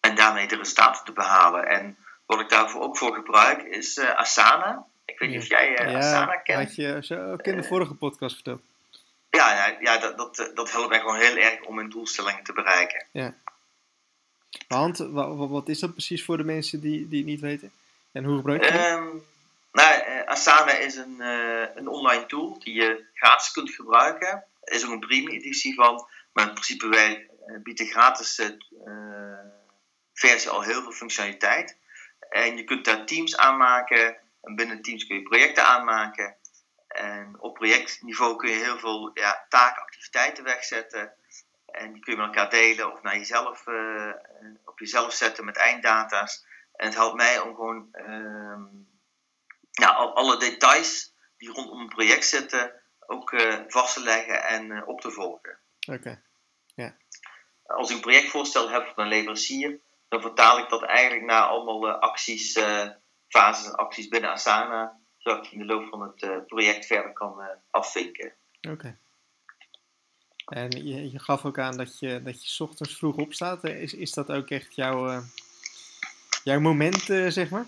en 0.00 0.14
daarmee 0.14 0.48
de 0.48 0.56
resultaten 0.56 1.04
te 1.04 1.12
behalen. 1.12 1.68
En 1.68 1.96
wat 2.26 2.40
ik 2.40 2.48
daarvoor 2.48 2.82
ook 2.82 2.98
voor 2.98 3.14
gebruik 3.14 3.62
is 3.62 3.96
uh, 3.96 4.14
Asana. 4.16 4.86
Ik 5.04 5.18
weet 5.18 5.30
niet 5.30 5.38
of 5.38 5.48
jij 5.48 5.88
uh, 5.88 5.96
Asana 5.96 6.36
kent. 6.36 6.58
had 6.58 6.74
je 6.74 6.98
zo 7.02 7.32
ook 7.32 7.42
in 7.42 7.56
de 7.56 7.62
vorige 7.62 7.94
podcast 7.94 8.34
verteld. 8.34 8.60
Ja, 9.30 9.54
ja, 9.54 9.76
ja 9.80 9.98
dat, 9.98 10.18
dat, 10.18 10.50
dat 10.54 10.72
helpt 10.72 10.88
mij 10.88 11.00
gewoon 11.00 11.16
heel 11.16 11.36
erg 11.36 11.60
om 11.60 11.74
mijn 11.74 11.90
doelstellingen 11.90 12.42
te 12.42 12.52
bereiken. 12.52 13.06
Ja. 13.10 13.34
Want, 14.68 14.98
wat, 14.98 15.48
wat 15.48 15.68
is 15.68 15.78
dat 15.78 15.92
precies 15.92 16.24
voor 16.24 16.36
de 16.36 16.44
mensen 16.44 16.80
die, 16.80 17.08
die 17.08 17.18
het 17.18 17.26
niet 17.26 17.40
weten? 17.40 17.72
En 18.12 18.24
hoe 18.24 18.36
gebruik 18.36 18.64
je 18.64 18.70
het? 18.70 18.98
Um, 18.98 19.22
nou, 19.72 20.08
uh, 20.08 20.24
Asana 20.24 20.72
is 20.72 20.96
een, 20.96 21.20
een 21.76 21.88
online 21.88 22.26
tool 22.26 22.58
die 22.58 22.74
je 22.74 23.06
gratis 23.14 23.52
kunt 23.52 23.70
gebruiken. 23.70 24.44
Er 24.60 24.74
is 24.74 24.84
ook 24.84 24.92
een 24.92 25.00
premium 25.00 25.28
editie 25.28 25.74
van. 25.74 26.08
Maar 26.32 26.46
in 26.46 26.52
principe 26.52 26.88
wij 26.88 27.30
bieden 27.62 27.86
gratis 27.86 28.40
versie 30.12 30.50
al 30.50 30.62
heel 30.62 30.82
veel 30.82 30.92
functionaliteit. 30.92 31.78
En 32.30 32.56
je 32.56 32.64
kunt 32.64 32.84
daar 32.84 33.06
teams 33.06 33.36
aanmaken. 33.36 34.16
En 34.42 34.54
binnen 34.54 34.82
teams 34.82 35.06
kun 35.06 35.16
je 35.16 35.22
projecten 35.22 35.66
aanmaken. 35.66 36.36
En 36.88 37.36
op 37.38 37.54
projectniveau 37.54 38.36
kun 38.36 38.50
je 38.50 38.56
heel 38.56 38.78
veel 38.78 39.10
ja, 39.14 39.46
taken, 39.48 39.82
activiteiten 39.82 40.44
wegzetten. 40.44 41.12
En 41.66 41.92
die 41.92 42.02
kun 42.02 42.12
je 42.12 42.18
met 42.18 42.26
elkaar 42.26 42.50
delen 42.50 42.92
of 42.92 43.02
naar 43.02 43.16
jezelf, 43.16 43.66
uh, 43.66 44.12
op 44.64 44.78
jezelf 44.78 45.12
zetten 45.12 45.44
met 45.44 45.56
einddata's. 45.56 46.46
En 46.76 46.86
het 46.86 46.94
helpt 46.94 47.16
mij 47.16 47.38
om 47.38 47.54
gewoon 47.54 47.88
uh, 47.92 48.58
ja, 49.70 49.88
alle 49.88 50.38
details 50.38 51.14
die 51.36 51.52
rondom 51.52 51.80
een 51.80 51.88
project 51.88 52.24
zitten 52.24 52.80
ook 53.10 53.32
uh, 53.32 53.60
vast 53.66 53.94
te 53.94 54.02
leggen 54.02 54.44
en 54.44 54.70
uh, 54.70 54.88
op 54.88 55.00
te 55.00 55.10
volgen. 55.10 55.58
Oké. 55.88 56.22
Okay. 56.74 56.96
Als 57.66 57.90
ik 57.90 57.96
een 57.96 58.02
projectvoorstel 58.02 58.70
heb 58.70 58.92
van 58.94 59.04
een 59.04 59.08
leverancier, 59.08 59.80
dan 60.08 60.20
vertaal 60.20 60.58
ik 60.58 60.68
dat 60.68 60.82
eigenlijk 60.82 61.24
naar 61.24 61.42
allemaal 61.42 61.88
uh, 61.88 61.98
acties, 61.98 62.58
fases 63.28 63.66
en 63.66 63.74
acties 63.74 64.08
binnen 64.08 64.30
Asana, 64.30 65.00
zodat 65.16 65.46
ik 65.46 65.52
in 65.52 65.58
de 65.58 65.64
loop 65.64 65.88
van 65.88 66.02
het 66.02 66.46
project 66.46 66.86
verder 66.86 67.12
kan 67.12 67.60
afvinken. 67.70 68.34
Oké. 68.68 68.98
En 70.44 70.70
je, 70.70 71.10
je, 71.10 71.18
gaf 71.18 71.44
ook 71.44 71.58
aan 71.58 71.76
dat 71.76 71.98
je, 71.98 72.22
dat 72.22 72.56
je 72.56 72.64
ochtends 72.64 72.96
vroeg 72.96 73.16
opstaat. 73.16 73.64
Is, 73.64 73.94
is 73.94 74.12
dat 74.12 74.30
ook 74.30 74.50
echt 74.50 74.74
jouw, 74.74 75.22
jouw 76.44 76.60
moment, 76.60 77.02
zeg 77.28 77.50
maar? 77.50 77.66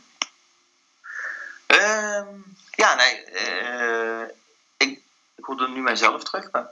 Um, 1.83 2.57
ja, 2.71 2.95
nee. 2.95 3.25
ik, 4.77 5.03
ik 5.37 5.45
hoorde 5.45 5.69
nu 5.69 5.81
mijzelf 5.81 6.23
terug, 6.25 6.51
maar 6.51 6.71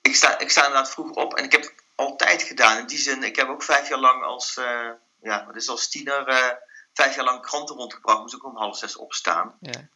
ik 0.00 0.14
sta, 0.14 0.38
ik 0.38 0.50
sta 0.50 0.66
inderdaad 0.66 0.90
vroeg 0.90 1.10
op 1.10 1.36
en 1.36 1.44
ik 1.44 1.52
heb 1.52 1.72
altijd 1.94 2.42
gedaan. 2.42 2.78
In 2.78 2.86
die 2.86 2.98
zin, 2.98 3.22
ik 3.22 3.36
heb 3.36 3.48
ook 3.48 3.62
vijf 3.62 3.88
jaar 3.88 3.98
lang 3.98 4.22
als, 4.22 4.56
uh, 4.56 4.90
ja, 5.20 5.46
wat 5.46 5.56
is 5.56 5.68
als 5.68 5.88
tiener, 5.88 6.28
uh, 6.28 6.50
vijf 6.92 7.14
jaar 7.14 7.24
lang 7.24 7.42
kranten 7.42 7.76
rondgebracht. 7.76 8.20
Moest 8.20 8.34
ik 8.34 8.44
om 8.44 8.56
half 8.56 8.76
zes 8.76 8.96
opstaan. 8.96 9.56
Ja. 9.60 9.88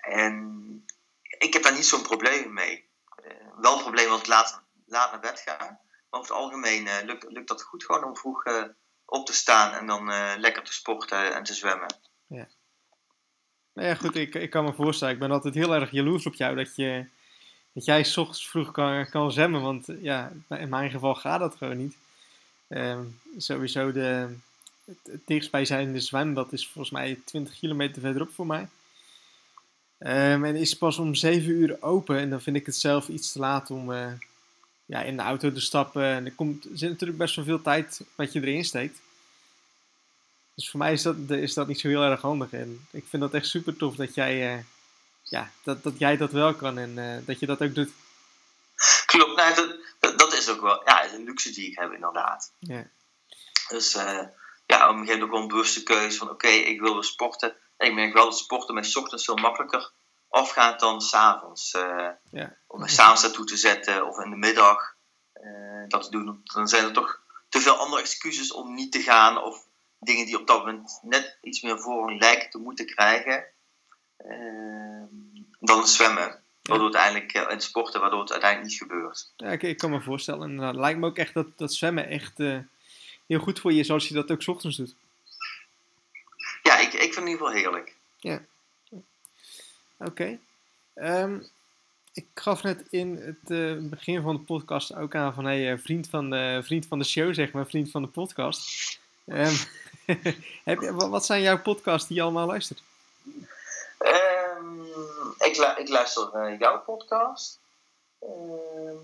En 0.00 0.86
ik 1.38 1.52
heb 1.52 1.62
daar 1.62 1.72
niet 1.72 1.86
zo'n 1.86 2.02
probleem 2.02 2.52
mee. 2.52 2.90
Wel 3.56 3.74
een 3.74 3.80
probleem 3.82 4.10
als 4.10 4.20
ik 4.20 4.26
laat, 4.26 4.60
laat 4.86 5.10
naar 5.10 5.20
bed 5.20 5.40
ga. 5.40 5.56
Maar 5.58 6.20
over 6.20 6.34
het 6.34 6.42
algemeen 6.42 7.04
lukt, 7.04 7.24
lukt 7.28 7.48
dat 7.48 7.62
goed 7.62 7.84
gewoon 7.84 8.04
om 8.04 8.16
vroeg 8.16 8.42
op 9.04 9.26
te 9.26 9.32
staan 9.32 9.72
en 9.72 9.86
dan 9.86 10.06
lekker 10.40 10.62
te 10.62 10.72
sporten 10.72 11.34
en 11.34 11.44
te 11.44 11.54
zwemmen. 11.54 12.00
Ja. 12.32 12.48
Nou 13.74 13.88
ja, 13.88 13.94
goed, 13.94 14.16
ik, 14.16 14.34
ik 14.34 14.50
kan 14.50 14.64
me 14.64 14.72
voorstellen. 14.72 15.14
Ik 15.14 15.20
ben 15.20 15.30
altijd 15.30 15.54
heel 15.54 15.74
erg 15.74 15.90
jaloers 15.90 16.26
op 16.26 16.34
jou 16.34 16.56
dat 16.56 16.76
je 16.76 17.04
dat 17.72 17.84
jij 17.84 18.04
s 18.04 18.16
ochtends 18.16 18.48
vroeg 18.48 18.70
kan, 18.70 19.08
kan 19.08 19.32
zwemmen. 19.32 19.60
Want 19.62 19.86
ja, 20.00 20.32
in 20.48 20.68
mijn 20.68 20.90
geval 20.90 21.14
gaat 21.14 21.40
dat 21.40 21.56
gewoon 21.56 21.76
niet. 21.76 21.96
Um, 22.68 23.20
sowieso 23.36 23.92
de, 23.92 24.36
het, 24.84 24.98
het 25.02 25.20
dichtstbijzijnde 25.26 26.00
zwembad 26.00 26.52
is 26.52 26.68
volgens 26.68 26.90
mij 26.94 27.20
20 27.24 27.58
kilometer 27.58 28.02
verderop 28.02 28.30
voor 28.32 28.46
mij. 28.46 28.68
Um, 29.98 30.44
en 30.44 30.56
is 30.56 30.76
pas 30.76 30.98
om 30.98 31.14
7 31.14 31.50
uur 31.50 31.82
open. 31.82 32.18
En 32.18 32.30
dan 32.30 32.40
vind 32.40 32.56
ik 32.56 32.66
het 32.66 32.76
zelf 32.76 33.08
iets 33.08 33.32
te 33.32 33.38
laat 33.38 33.70
om 33.70 33.90
uh, 33.90 34.12
ja, 34.84 35.02
in 35.02 35.16
de 35.16 35.22
auto 35.22 35.52
te 35.52 35.60
stappen. 35.60 36.04
En 36.04 36.24
er, 36.24 36.32
komt, 36.32 36.64
er 36.64 36.78
zit 36.78 36.90
natuurlijk 36.90 37.18
best 37.18 37.36
wel 37.36 37.44
veel 37.44 37.62
tijd 37.62 38.04
wat 38.14 38.32
je 38.32 38.40
erin 38.40 38.64
steekt. 38.64 39.00
Dus 40.62 40.70
voor 40.70 40.80
mij 40.80 40.92
is 40.92 41.02
dat, 41.02 41.16
is 41.28 41.54
dat 41.54 41.66
niet 41.66 41.80
zo 41.80 41.88
heel 41.88 42.02
erg 42.02 42.20
handig. 42.20 42.52
En 42.52 42.86
ik 42.90 43.04
vind 43.08 43.22
dat 43.22 43.34
echt 43.34 43.46
super 43.46 43.76
tof 43.76 43.94
dat 43.94 44.14
jij... 44.14 44.56
Uh, 44.56 44.64
ja, 45.22 45.50
dat, 45.62 45.82
dat 45.82 45.98
jij 45.98 46.16
dat 46.16 46.32
wel 46.32 46.54
kan 46.54 46.78
en 46.78 46.90
uh, 46.96 47.26
dat 47.26 47.38
je 47.38 47.46
dat 47.46 47.62
ook 47.62 47.74
doet. 47.74 47.90
Klopt, 49.06 49.36
nou, 49.36 49.54
dat, 49.98 50.18
dat, 50.18 50.32
is 50.32 50.48
ook 50.48 50.60
wel 50.60 50.82
ja, 50.84 51.02
is 51.02 51.12
een 51.12 51.24
luxe 51.24 51.50
die 51.50 51.70
ik 51.70 51.78
heb, 51.78 51.92
inderdaad. 51.92 52.52
Ja. 52.58 52.86
Dus 53.68 53.94
uh, 53.94 54.02
ja, 54.66 54.88
op 54.88 54.94
een 54.94 54.98
gegeven 54.98 54.98
moment 54.98 55.22
ook 55.22 55.30
wel 55.30 55.40
een 55.40 55.48
bewuste 55.48 55.82
keuze 55.82 56.18
van 56.18 56.30
oké, 56.30 56.48
ik 56.48 56.80
wil 56.80 56.94
weer 56.94 57.04
sporten. 57.04 57.56
En 57.76 57.86
ik 57.86 57.94
merk 57.94 58.12
wel 58.12 58.24
dat 58.24 58.38
sporten 58.38 58.74
mij 58.74 58.94
ochtends 58.94 59.24
veel 59.24 59.36
makkelijker 59.36 59.90
afgaat 60.28 60.80
dan 60.80 61.00
s'avonds. 61.00 61.70
Ja. 62.30 62.56
Om 62.66 62.80
me 62.80 62.88
s'avonds 62.88 63.22
naartoe 63.22 63.46
te 63.46 63.56
zetten 63.56 64.06
of 64.06 64.18
in 64.18 64.30
de 64.30 64.36
middag 64.36 64.94
dat 65.88 66.02
te 66.02 66.10
doen. 66.10 66.40
Dan 66.44 66.68
zijn 66.68 66.84
er 66.84 66.92
toch 66.92 67.20
te 67.48 67.60
veel 67.60 67.76
andere 67.76 68.00
excuses 68.02 68.52
om 68.52 68.74
niet 68.74 68.92
te 68.92 69.02
gaan. 69.02 69.42
Of 69.42 69.70
dingen 70.04 70.26
die 70.26 70.40
op 70.40 70.46
dat 70.46 70.58
moment 70.58 70.98
net 71.02 71.38
iets 71.42 71.60
meer 71.62 71.80
voor 71.80 72.12
lijken 72.12 72.50
te 72.50 72.58
moeten 72.58 72.86
krijgen. 72.86 73.44
dan 75.60 75.78
het 75.78 75.88
zwemmen. 75.88 76.40
Waardoor 76.62 76.86
het 76.86 76.96
uiteindelijk, 76.96 77.48
in 77.48 77.54
het 77.54 77.62
sporten, 77.62 78.00
waardoor 78.00 78.20
het 78.20 78.32
uiteindelijk 78.32 78.70
niet 78.70 78.80
gebeurt. 78.80 79.32
Ja, 79.36 79.48
ik, 79.48 79.62
ik 79.62 79.78
kan 79.78 79.90
me 79.90 80.00
voorstellen. 80.00 80.50
En 80.50 80.58
het 80.58 80.76
lijkt 80.76 80.98
me 80.98 81.06
ook 81.06 81.18
echt 81.18 81.34
dat, 81.34 81.46
dat 81.56 81.74
zwemmen 81.74 82.08
echt 82.08 82.38
heel 83.26 83.38
goed 83.38 83.60
voor 83.60 83.72
je 83.72 83.80
is 83.80 83.90
als 83.90 84.08
je 84.08 84.14
dat 84.14 84.30
ook 84.30 84.42
s 84.42 84.48
ochtends 84.48 84.76
doet. 84.76 84.94
Ja, 86.62 86.78
ik, 86.78 86.92
ik 86.92 87.00
vind 87.00 87.14
het 87.14 87.24
in 87.24 87.30
ieder 87.30 87.46
geval 87.46 87.52
heerlijk. 87.52 87.94
Ja. 88.18 88.42
Oké. 89.98 90.10
Okay. 90.10 90.38
Um, 91.22 91.48
ik 92.12 92.26
gaf 92.34 92.62
net 92.62 92.84
in 92.90 93.16
het 93.16 93.50
uh, 93.50 93.90
begin 93.90 94.22
van 94.22 94.36
de 94.36 94.42
podcast 94.42 94.94
ook 94.94 95.14
aan 95.14 95.34
van 95.34 95.44
hey, 95.44 95.78
vriend, 95.78 96.08
van 96.08 96.30
de, 96.30 96.60
vriend 96.64 96.86
van 96.86 96.98
de 96.98 97.04
show, 97.04 97.34
zeg 97.34 97.52
maar, 97.52 97.66
vriend 97.66 97.90
van 97.90 98.02
de 98.02 98.08
podcast. 98.08 99.00
Um, 99.26 99.54
wat 101.10 101.24
zijn 101.24 101.42
jouw 101.42 101.62
podcasts 101.62 102.08
die 102.08 102.16
je 102.16 102.22
allemaal 102.22 102.46
luistert? 102.46 102.82
Um, 103.98 104.84
ik, 105.38 105.56
ik, 105.76 105.88
luister 105.88 106.30
uh, 106.34 106.58
jouw 106.58 106.80
podcast. 106.80 107.60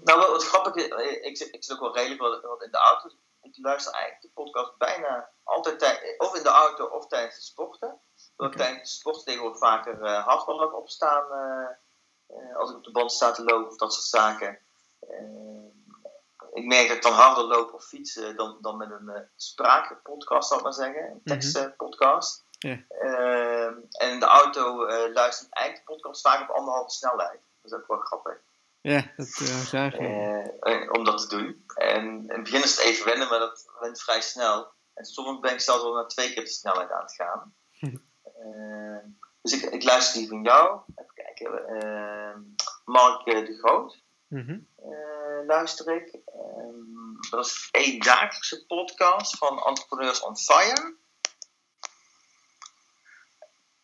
nou, 0.05 0.21
wat, 0.21 0.45
grappig 0.45 0.75
is, 0.75 0.87
ik, 1.21 1.39
ik 1.53 1.65
zit 1.65 1.73
ook 1.73 1.81
wel 1.81 1.97
redelijk 1.97 2.21
wat, 2.21 2.43
wat 2.43 2.63
in 2.63 2.71
de 2.71 2.79
auto 2.79 3.09
ik 3.43 3.65
luister 3.65 3.93
eigenlijk 3.93 4.23
de 4.23 4.43
podcast 4.43 4.77
bijna 4.77 5.31
altijd 5.45 6.15
of 6.19 6.37
in 6.37 6.43
de 6.43 6.49
auto 6.49 6.85
of 6.85 7.07
tijdens 7.07 7.35
het 7.35 7.45
sporten. 7.45 8.01
Ik 8.37 8.53
tijdens 8.53 8.79
het 8.79 8.89
sporten 8.89 9.25
tegenwoordig 9.25 9.59
vaker 9.59 10.03
uh, 10.03 10.61
heb 10.61 10.73
opstaan 10.73 11.25
uh, 11.33 11.69
uh, 12.39 12.57
als 12.57 12.71
ik 12.71 12.77
op 12.77 12.85
de 12.85 12.91
band 12.91 13.13
sta 13.13 13.31
te 13.31 13.45
lopen 13.45 13.71
of 13.71 13.77
dat 13.77 13.93
soort 13.93 14.07
zaken. 14.07 14.59
Ik 16.53 16.65
merk 16.65 16.89
dat 16.89 16.97
ik 16.97 17.03
dan 17.03 17.13
harder 17.13 17.45
loop 17.45 17.73
of 17.75 17.85
fietsen 17.85 18.37
dan, 18.37 18.59
dan 18.61 18.77
met 18.77 18.91
een 18.91 19.29
spraakpodcast, 19.37 20.49
zal 20.49 20.59
ik 20.59 20.65
maar 20.65 20.73
zeggen. 20.73 21.03
Een 21.03 21.21
Mhm. 21.25 21.39
tekstpodcast. 21.39 22.47
Ja. 22.59 22.79
en 23.91 24.11
in 24.11 24.21
de 24.21 24.27
auto 24.27 24.87
luister 25.13 25.47
ik 25.47 25.53
eigenlijk 25.55 25.87
de 25.89 25.95
podcast 25.95 26.21
vaak 26.21 26.41
op 26.51 26.57
anderhalve 26.57 26.91
snelheid. 26.91 27.41
Dat 27.63 27.73
is 27.73 27.79
ook 27.79 27.87
wel 27.87 27.99
grappig. 27.99 28.37
Ja, 28.81 29.13
dat 29.17 29.41
uh, 29.41 29.91
je. 29.91 30.59
Uh, 30.61 30.93
om 30.93 31.05
dat 31.05 31.21
te 31.29 31.37
doen. 31.37 31.65
En 31.75 32.05
in 32.05 32.25
het 32.29 32.43
begin 32.43 32.63
is 32.63 32.77
het 32.77 32.85
even 32.87 33.07
wennen, 33.07 33.29
maar 33.29 33.39
dat 33.39 33.65
went 33.81 34.03
vrij 34.03 34.21
snel. 34.21 34.73
En 34.95 35.05
soms 35.05 35.41
ben 35.41 35.53
ik 35.53 35.61
zelfs 35.61 35.83
wel 35.83 35.95
naar 35.95 36.09
twee 36.09 36.33
keer 36.35 36.45
de 36.45 36.51
snelheid 36.51 36.91
aan 36.91 37.03
het 37.03 37.15
gaan. 37.15 37.55
uh, 37.81 38.99
dus 39.43 39.63
ik, 39.63 39.71
ik 39.71 39.85
luister 39.85 40.21
die 40.21 40.29
van 40.29 40.43
jou. 40.43 40.81
Even 40.97 41.15
kijken. 41.15 42.55
Mark 42.85 43.25
de 43.25 43.59
Groot 43.59 44.03
mm 44.29 44.47
-hmm. 44.47 44.67
luister 45.47 45.97
ik. 45.97 46.19
dat 47.31 47.47
is 47.47 47.69
een 47.73 47.99
dagelijkse 47.99 48.67
podcast 48.67 49.37
van 49.37 49.65
Entrepreneurs 49.65 50.21
on 50.21 50.37
Fire. 50.37 50.95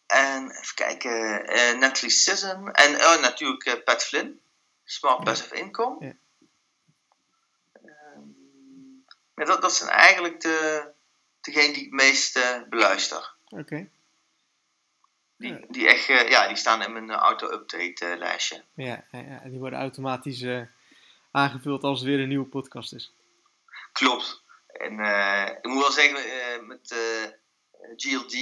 En 0.06 0.50
even 0.50 0.74
kijken. 0.74 1.44
Natalie 1.78 2.10
Sisson. 2.10 2.72
En 2.72 2.94
oh, 2.94 3.20
natuurlijk 3.20 3.82
Pat 3.84 4.04
Flynn. 4.04 4.42
Smart 4.84 5.24
Passive 5.24 5.54
Income. 5.54 6.04
Ja. 6.04 6.16
Um, 8.16 9.04
ja, 9.34 9.44
dat, 9.44 9.62
dat 9.62 9.74
zijn 9.74 9.90
eigenlijk 9.90 10.40
de, 10.40 10.88
degenen 11.40 11.72
die 11.72 11.84
ik 11.84 11.90
het 11.90 12.00
meest 12.00 12.36
uh, 12.36 12.62
beluister. 12.68 13.34
Oké. 13.48 13.60
Okay. 13.60 13.90
Die, 15.44 15.66
die, 15.68 15.88
echt, 15.88 16.08
uh, 16.08 16.28
ja, 16.28 16.46
die 16.46 16.56
staan 16.56 16.82
in 16.82 16.92
mijn 16.92 17.10
uh, 17.10 17.16
auto-update 17.16 18.16
lijstje. 18.18 18.64
Ja, 18.74 19.04
ja, 19.10 19.40
die 19.44 19.58
worden 19.58 19.78
automatisch 19.78 20.44
aangevuld 21.30 21.82
als 21.82 22.00
er 22.00 22.06
weer 22.06 22.20
een 22.20 22.28
nieuwe 22.28 22.48
podcast 22.48 22.94
is. 22.94 23.14
Klopt. 23.92 24.42
En 24.66 24.92
ik 25.46 25.64
moet 25.66 25.82
wel 25.82 25.90
zeggen, 25.90 26.66
met 26.66 26.94
GLD, 27.96 28.34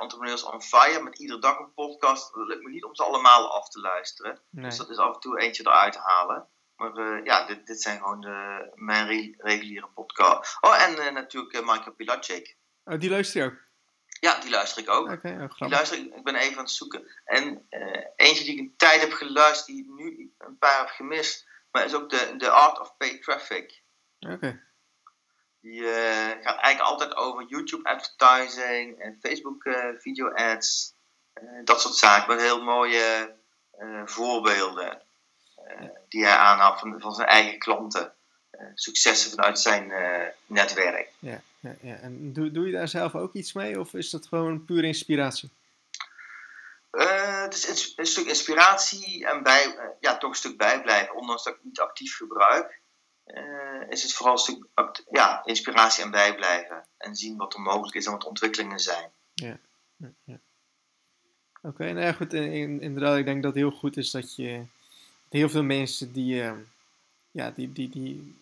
Entrepreneurs 0.00 0.42
on 0.42 0.62
Fire, 0.62 1.02
met 1.02 1.18
iedere 1.18 1.40
dag 1.40 1.58
een 1.58 1.74
podcast, 1.74 2.34
dat 2.34 2.46
lukt 2.46 2.62
me 2.62 2.70
niet 2.70 2.84
om 2.84 2.94
ze 2.94 3.02
allemaal 3.02 3.54
af 3.54 3.68
te 3.68 3.80
luisteren. 3.80 4.40
Nee. 4.50 4.64
Dus 4.64 4.76
dat 4.76 4.90
is 4.90 4.96
af 4.96 5.14
en 5.14 5.20
toe 5.20 5.40
eentje 5.40 5.62
eruit 5.66 5.92
te 5.92 5.98
halen. 5.98 6.48
Maar 6.76 6.98
uh, 6.98 7.24
ja, 7.24 7.46
dit, 7.46 7.66
dit, 7.66 7.82
zijn 7.82 7.98
gewoon 7.98 8.20
de, 8.20 8.70
mijn 8.74 9.06
re 9.06 9.34
reguliere 9.38 9.88
podcast. 9.94 10.58
Oh, 10.60 10.82
en 10.82 10.92
uh, 10.92 11.10
natuurlijk 11.10 11.60
Michael 11.60 11.94
Pilatschik. 11.94 12.56
Oh, 12.84 12.98
die 12.98 13.10
luister 13.10 13.42
je 13.42 13.50
ook? 13.50 13.65
Ja, 14.20 14.40
die 14.40 14.50
luister 14.50 14.82
ik 14.82 14.90
ook. 14.90 15.10
Oké, 15.10 15.12
okay, 15.12 15.48
die 15.58 15.68
luister 15.68 15.98
ik, 15.98 16.14
ik 16.14 16.24
ben 16.24 16.34
even 16.34 16.56
aan 16.56 16.64
het 16.64 16.70
zoeken. 16.70 17.08
En 17.24 17.66
eentje 18.16 18.44
die 18.44 18.52
ik 18.52 18.58
een 18.58 18.74
tijd 18.76 19.00
heb 19.00 19.12
geluisterd, 19.12 19.66
die 19.66 19.84
ik 19.84 19.90
nu 19.90 20.34
een 20.38 20.58
paar 20.58 20.78
heb 20.78 20.88
gemist, 20.88 21.46
maar 21.70 21.84
is 21.84 21.94
ook 21.94 22.10
de, 22.10 22.34
de 22.36 22.50
Art 22.50 22.80
of 22.80 22.96
Pay 22.96 23.18
Traffic. 23.18 23.82
Oké. 24.20 24.34
Okay. 24.34 24.60
Die 25.60 25.80
uh, 25.80 26.28
gaat 26.28 26.60
eigenlijk 26.60 26.80
altijd 26.80 27.16
over 27.16 27.44
YouTube 27.48 27.88
advertising 27.88 29.00
en 29.00 29.18
Facebook 29.22 29.64
uh, 29.64 29.84
video 29.98 30.32
ads. 30.32 30.94
Dat 31.64 31.80
soort 31.80 31.94
zaken 31.94 32.28
met 32.28 32.44
heel 32.44 32.62
mooie 32.62 33.34
voorbeelden 34.04 35.02
die 36.08 36.24
hij 36.24 36.36
aanhaalt 36.36 36.80
van, 36.80 37.00
van 37.00 37.14
zijn 37.14 37.28
eigen 37.28 37.58
klanten. 37.58 38.14
successen 38.74 39.30
vanuit 39.30 39.58
zijn 39.58 39.92
netwerk. 40.46 41.08
Ja, 41.18 41.40
ja, 41.66 41.76
ja. 41.82 41.94
en 41.94 42.32
doe, 42.32 42.50
doe 42.50 42.66
je 42.66 42.72
daar 42.72 42.88
zelf 42.88 43.14
ook 43.14 43.34
iets 43.34 43.52
mee 43.52 43.80
of 43.80 43.94
is 43.94 44.10
dat 44.10 44.26
gewoon 44.26 44.64
puur 44.64 44.84
inspiratie? 44.84 45.50
het 47.46 47.54
is 47.54 47.94
een 47.96 48.06
stuk 48.06 48.26
inspiratie 48.26 49.26
en 49.26 49.42
bij, 49.42 49.76
ja, 50.00 50.16
toch 50.16 50.30
een 50.30 50.36
stuk 50.36 50.56
bijblijven, 50.56 51.16
ondanks 51.16 51.44
dat 51.44 51.52
ik 51.52 51.58
het 51.58 51.68
niet 51.68 51.80
actief 51.80 52.16
gebruik. 52.16 52.80
Uh, 53.26 53.82
is 53.88 54.02
het 54.02 54.12
vooral 54.12 54.32
een 54.32 54.38
stuk 54.38 54.66
ja, 55.10 55.44
inspiratie 55.44 56.04
en 56.04 56.10
bijblijven. 56.10 56.84
En 56.96 57.14
zien 57.14 57.36
wat 57.36 57.54
er 57.54 57.60
mogelijk 57.60 57.94
is 57.94 58.06
en 58.06 58.12
wat 58.12 58.24
ontwikkelingen 58.24 58.78
zijn. 58.78 59.10
Ja. 59.34 59.58
ja, 59.96 60.12
ja. 60.24 60.38
Oké, 61.56 61.66
okay, 61.68 61.90
nou 61.90 62.06
ja, 62.06 62.12
goed. 62.12 62.32
In, 62.32 62.80
inderdaad, 62.80 63.18
ik 63.18 63.24
denk 63.24 63.42
dat 63.42 63.54
het 63.54 63.62
heel 63.62 63.78
goed 63.78 63.96
is 63.96 64.10
dat 64.10 64.36
je... 64.36 64.64
Heel 65.30 65.48
veel 65.48 65.62
mensen 65.62 66.12
die... 66.12 66.34
Uh, 66.34 66.52
ja, 67.30 67.50
die, 67.50 67.72
die, 67.72 67.88
die 67.88 68.34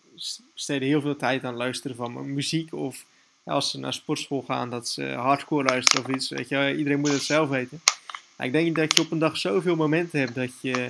steden 0.53 0.87
heel 0.87 1.01
veel 1.01 1.15
tijd 1.15 1.43
aan 1.43 1.55
luisteren 1.55 1.95
van 1.95 2.33
muziek. 2.33 2.73
Of 2.73 3.05
als 3.45 3.71
ze 3.71 3.79
naar 3.79 3.93
sportschool 3.93 4.43
gaan, 4.47 4.69
dat 4.69 4.87
ze 4.87 5.03
hardcore 5.03 5.63
luisteren 5.63 6.05
of 6.05 6.15
iets. 6.15 6.29
Weet 6.29 6.49
je, 6.49 6.75
iedereen 6.75 6.99
moet 6.99 7.11
het 7.11 7.21
zelf 7.21 7.49
weten. 7.49 7.81
Ik 8.37 8.51
denk 8.51 8.75
dat 8.75 8.95
je 8.95 9.01
op 9.01 9.11
een 9.11 9.19
dag 9.19 9.37
zoveel 9.37 9.75
momenten 9.75 10.19
hebt 10.19 10.35
dat 10.35 10.61
je 10.61 10.87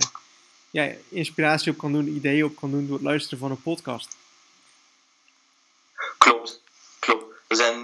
ja, 0.69 0.91
inspiratie 1.09 1.71
op 1.71 1.77
kan 1.77 1.91
doen, 1.91 2.07
ideeën 2.07 2.45
op 2.45 2.55
kan 2.55 2.71
doen 2.71 2.85
door 2.87 2.95
het 2.95 3.05
luisteren 3.05 3.39
van 3.39 3.51
een 3.51 3.61
podcast. 3.61 4.15
Klopt, 6.17 6.61
klopt. 6.99 7.23
Uh, 7.49 7.79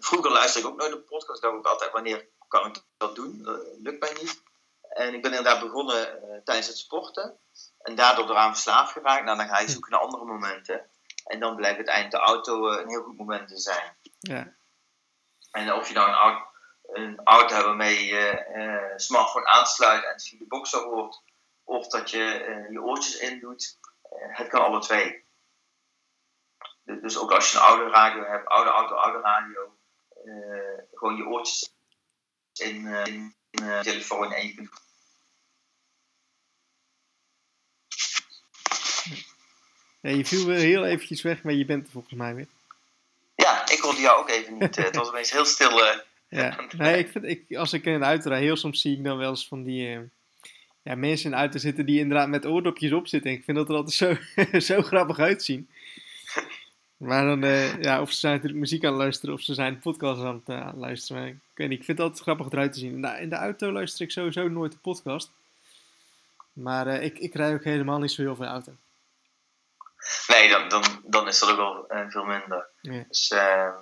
vroeger 0.00 0.30
luisterde 0.30 0.68
ik 0.68 0.72
ook 0.72 0.80
nooit 0.80 0.92
een 0.92 1.04
podcast. 1.04 1.42
dacht 1.42 1.58
ik 1.58 1.66
altijd, 1.66 1.92
wanneer 1.92 2.26
kan 2.48 2.66
ik 2.66 2.82
dat 2.96 3.14
doen? 3.14 3.46
Lukt 3.82 4.00
mij 4.00 4.16
niet. 4.22 4.42
En 4.88 5.14
ik 5.14 5.22
ben 5.22 5.30
inderdaad 5.30 5.60
begonnen 5.60 5.96
uh, 5.96 6.36
tijdens 6.44 6.66
het 6.66 6.78
sporten. 6.78 7.38
En 7.82 7.94
daardoor 7.94 8.30
eraan 8.30 8.52
verslaafd 8.52 8.92
geraakt. 8.92 9.24
Nou, 9.24 9.36
dan 9.36 9.48
ga 9.48 9.60
je 9.60 9.70
zoeken 9.70 9.90
naar 9.90 10.00
andere 10.00 10.24
momenten. 10.24 10.86
En 11.34 11.40
dan 11.40 11.56
blijkt 11.56 11.76
uiteindelijk 11.76 12.14
de 12.14 12.30
auto 12.30 12.72
uh, 12.72 12.80
een 12.80 12.88
heel 12.88 13.02
goed 13.02 13.18
moment 13.18 13.48
te 13.48 13.58
zijn. 13.58 13.96
Ja. 14.18 14.54
En 15.50 15.72
of 15.72 15.88
je 15.88 15.94
nou 15.94 16.08
een 16.08 16.14
auto, 16.14 16.46
een 16.82 17.20
auto 17.24 17.54
hebt 17.54 17.66
waarmee 17.66 18.04
je 18.04 18.92
smartphone 18.96 19.46
aansluit 19.46 20.04
en 20.04 20.20
via 20.20 20.38
de 20.38 20.46
boxer 20.46 20.80
hoort 20.80 21.22
of 21.64 21.86
dat 21.88 22.10
je 22.10 22.66
je 22.70 22.82
oortjes 22.82 23.18
in 23.18 23.40
doet. 23.40 23.78
Uh, 24.12 24.36
het 24.36 24.48
kan 24.48 24.64
alle 24.64 24.80
twee. 24.80 25.24
Dus 26.84 27.18
ook 27.18 27.32
als 27.32 27.52
je 27.52 27.58
een 27.58 27.64
oude 27.64 27.90
radio 27.90 28.24
hebt, 28.24 28.48
oude 28.48 28.70
auto, 28.70 28.94
oude 28.94 29.20
radio, 29.20 29.78
gewoon 30.92 31.16
je 31.16 31.26
oortjes 31.26 31.74
in, 32.52 32.86
in, 32.86 33.36
in 33.50 33.82
telefoon 33.82 34.32
en 34.32 34.46
je 34.46 34.54
kunt. 34.54 34.83
Ja, 40.04 40.10
je 40.10 40.24
viel 40.24 40.46
weer 40.46 40.58
heel 40.58 40.84
eventjes 40.84 41.22
weg, 41.22 41.42
maar 41.42 41.52
je 41.52 41.64
bent 41.64 41.86
er 41.86 41.92
volgens 41.92 42.14
mij 42.14 42.34
weer. 42.34 42.46
Ja, 43.34 43.70
ik 43.70 43.78
hoorde 43.78 44.00
jou 44.00 44.18
ook 44.18 44.28
even 44.28 44.58
niet. 44.58 44.76
het 44.76 44.96
was 44.96 45.08
opeens 45.08 45.30
heel 45.30 45.44
stil. 45.44 45.80
ja, 46.28 46.66
nee, 46.76 46.98
ik 46.98 47.08
vind, 47.08 47.24
ik, 47.24 47.56
als 47.56 47.72
ik 47.72 47.84
in 47.84 47.98
de 47.98 48.04
auto 48.04 48.28
rijd, 48.28 48.42
heel 48.42 48.56
soms 48.56 48.80
zie 48.80 48.96
ik 48.96 49.04
dan 49.04 49.16
wel 49.16 49.30
eens 49.30 49.48
van 49.48 49.62
die 49.62 50.10
ja, 50.82 50.94
mensen 50.94 51.24
in 51.24 51.30
de 51.30 51.36
auto 51.36 51.58
zitten 51.58 51.86
die 51.86 51.98
inderdaad 51.98 52.28
met 52.28 52.46
oordopjes 52.46 52.92
op 52.92 53.08
zitten. 53.08 53.30
Ik 53.30 53.44
vind 53.44 53.56
dat 53.56 53.68
er 53.68 53.74
altijd 53.74 53.94
zo, 53.94 54.16
zo 54.74 54.82
grappig 54.82 55.18
uitzien. 55.18 55.68
Maar 56.96 57.24
dan, 57.24 57.44
uh, 57.44 57.82
ja, 57.82 58.00
of 58.00 58.12
ze 58.12 58.18
zijn 58.18 58.32
natuurlijk 58.34 58.60
muziek 58.60 58.84
aan 58.84 58.92
het 58.92 59.00
luisteren 59.00 59.34
of 59.34 59.40
ze 59.40 59.54
zijn 59.54 59.78
podcast 59.78 60.22
aan 60.22 60.42
het 60.44 60.58
uh, 60.58 60.70
luisteren. 60.76 61.22
Maar 61.22 61.30
ik 61.30 61.38
weet 61.54 61.68
niet, 61.68 61.78
ik 61.78 61.84
vind 61.84 61.98
het 61.98 62.06
altijd 62.06 62.22
grappig 62.22 62.46
eruit 62.46 62.72
te 62.72 62.78
zien. 62.78 62.94
In 62.94 63.02
de, 63.02 63.18
in 63.20 63.28
de 63.28 63.36
auto 63.36 63.72
luister 63.72 64.04
ik 64.04 64.10
sowieso 64.10 64.48
nooit 64.48 64.72
de 64.72 64.78
podcast. 64.78 65.30
Maar 66.52 66.86
uh, 66.86 67.02
ik, 67.02 67.18
ik 67.18 67.34
rij 67.34 67.54
ook 67.54 67.64
helemaal 67.64 67.98
niet 67.98 68.10
zo 68.10 68.22
heel 68.22 68.36
veel 68.36 68.46
auto. 68.46 68.72
Nee, 70.26 70.48
dan, 70.48 70.68
dan, 70.68 70.82
dan 71.04 71.28
is 71.28 71.38
dat 71.38 71.50
ook 71.50 71.56
wel 71.56 71.88
eh, 71.88 72.08
veel 72.08 72.24
minder. 72.24 72.68
Ja. 72.80 73.04
Dus 73.08 73.28
eh, 73.28 73.76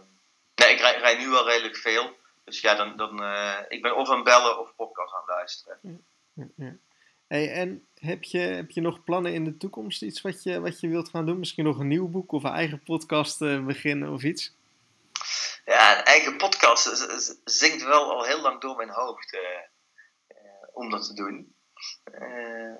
nee, 0.54 0.72
ik 0.72 0.80
rijd, 0.80 1.00
rijd 1.00 1.18
nu 1.18 1.28
wel 1.28 1.48
redelijk 1.48 1.76
veel. 1.76 2.16
Dus 2.44 2.60
ja, 2.60 2.74
dan, 2.74 2.96
dan, 2.96 3.22
eh, 3.22 3.58
ik 3.68 3.82
ben 3.82 3.96
of 3.96 4.10
aan 4.10 4.22
bellen 4.22 4.58
of 4.58 4.74
podcast 4.76 5.14
aan 5.14 5.36
luisteren. 5.36 5.78
Ja, 6.34 6.44
ja. 6.56 6.76
Hey, 7.26 7.52
en 7.52 7.86
heb 7.94 8.24
je, 8.24 8.38
heb 8.38 8.70
je 8.70 8.80
nog 8.80 9.04
plannen 9.04 9.34
in 9.34 9.44
de 9.44 9.56
toekomst? 9.56 10.02
Iets 10.02 10.20
wat 10.20 10.42
je, 10.42 10.60
wat 10.60 10.80
je 10.80 10.88
wilt 10.88 11.08
gaan 11.08 11.26
doen? 11.26 11.38
Misschien 11.38 11.64
nog 11.64 11.78
een 11.78 11.88
nieuw 11.88 12.08
boek 12.08 12.32
of 12.32 12.44
een 12.44 12.52
eigen 12.52 12.82
podcast 12.82 13.42
eh, 13.42 13.64
beginnen 13.64 14.12
of 14.12 14.22
iets? 14.22 14.54
Ja, 15.64 15.98
een 15.98 16.04
eigen 16.04 16.36
podcast 16.36 16.84
zingt 17.44 17.82
wel 17.84 18.12
al 18.12 18.24
heel 18.24 18.40
lang 18.40 18.60
door 18.60 18.76
mijn 18.76 18.90
hoofd 18.90 19.36
om 20.72 20.90
dat 20.90 21.06
te 21.06 21.14
doen. 21.14 21.54
Eh, 22.04 22.74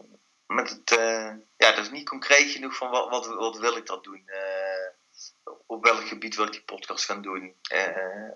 met 0.54 0.70
het, 0.70 0.98
eh, 0.98 1.30
ja, 1.56 1.70
dat 1.74 1.78
is 1.78 1.90
niet 1.90 2.08
concreet 2.08 2.50
genoeg 2.50 2.76
van 2.76 2.90
wat, 2.90 3.10
wat, 3.10 3.26
wat 3.26 3.58
wil 3.58 3.76
ik 3.76 3.86
dat 3.86 4.04
doen. 4.04 4.22
Eh, 4.26 5.52
op 5.66 5.84
welk 5.84 6.08
gebied 6.08 6.36
wil 6.36 6.46
ik 6.46 6.52
die 6.52 6.62
podcast 6.62 7.04
gaan 7.04 7.22
doen. 7.22 7.54
Eh, 7.62 8.28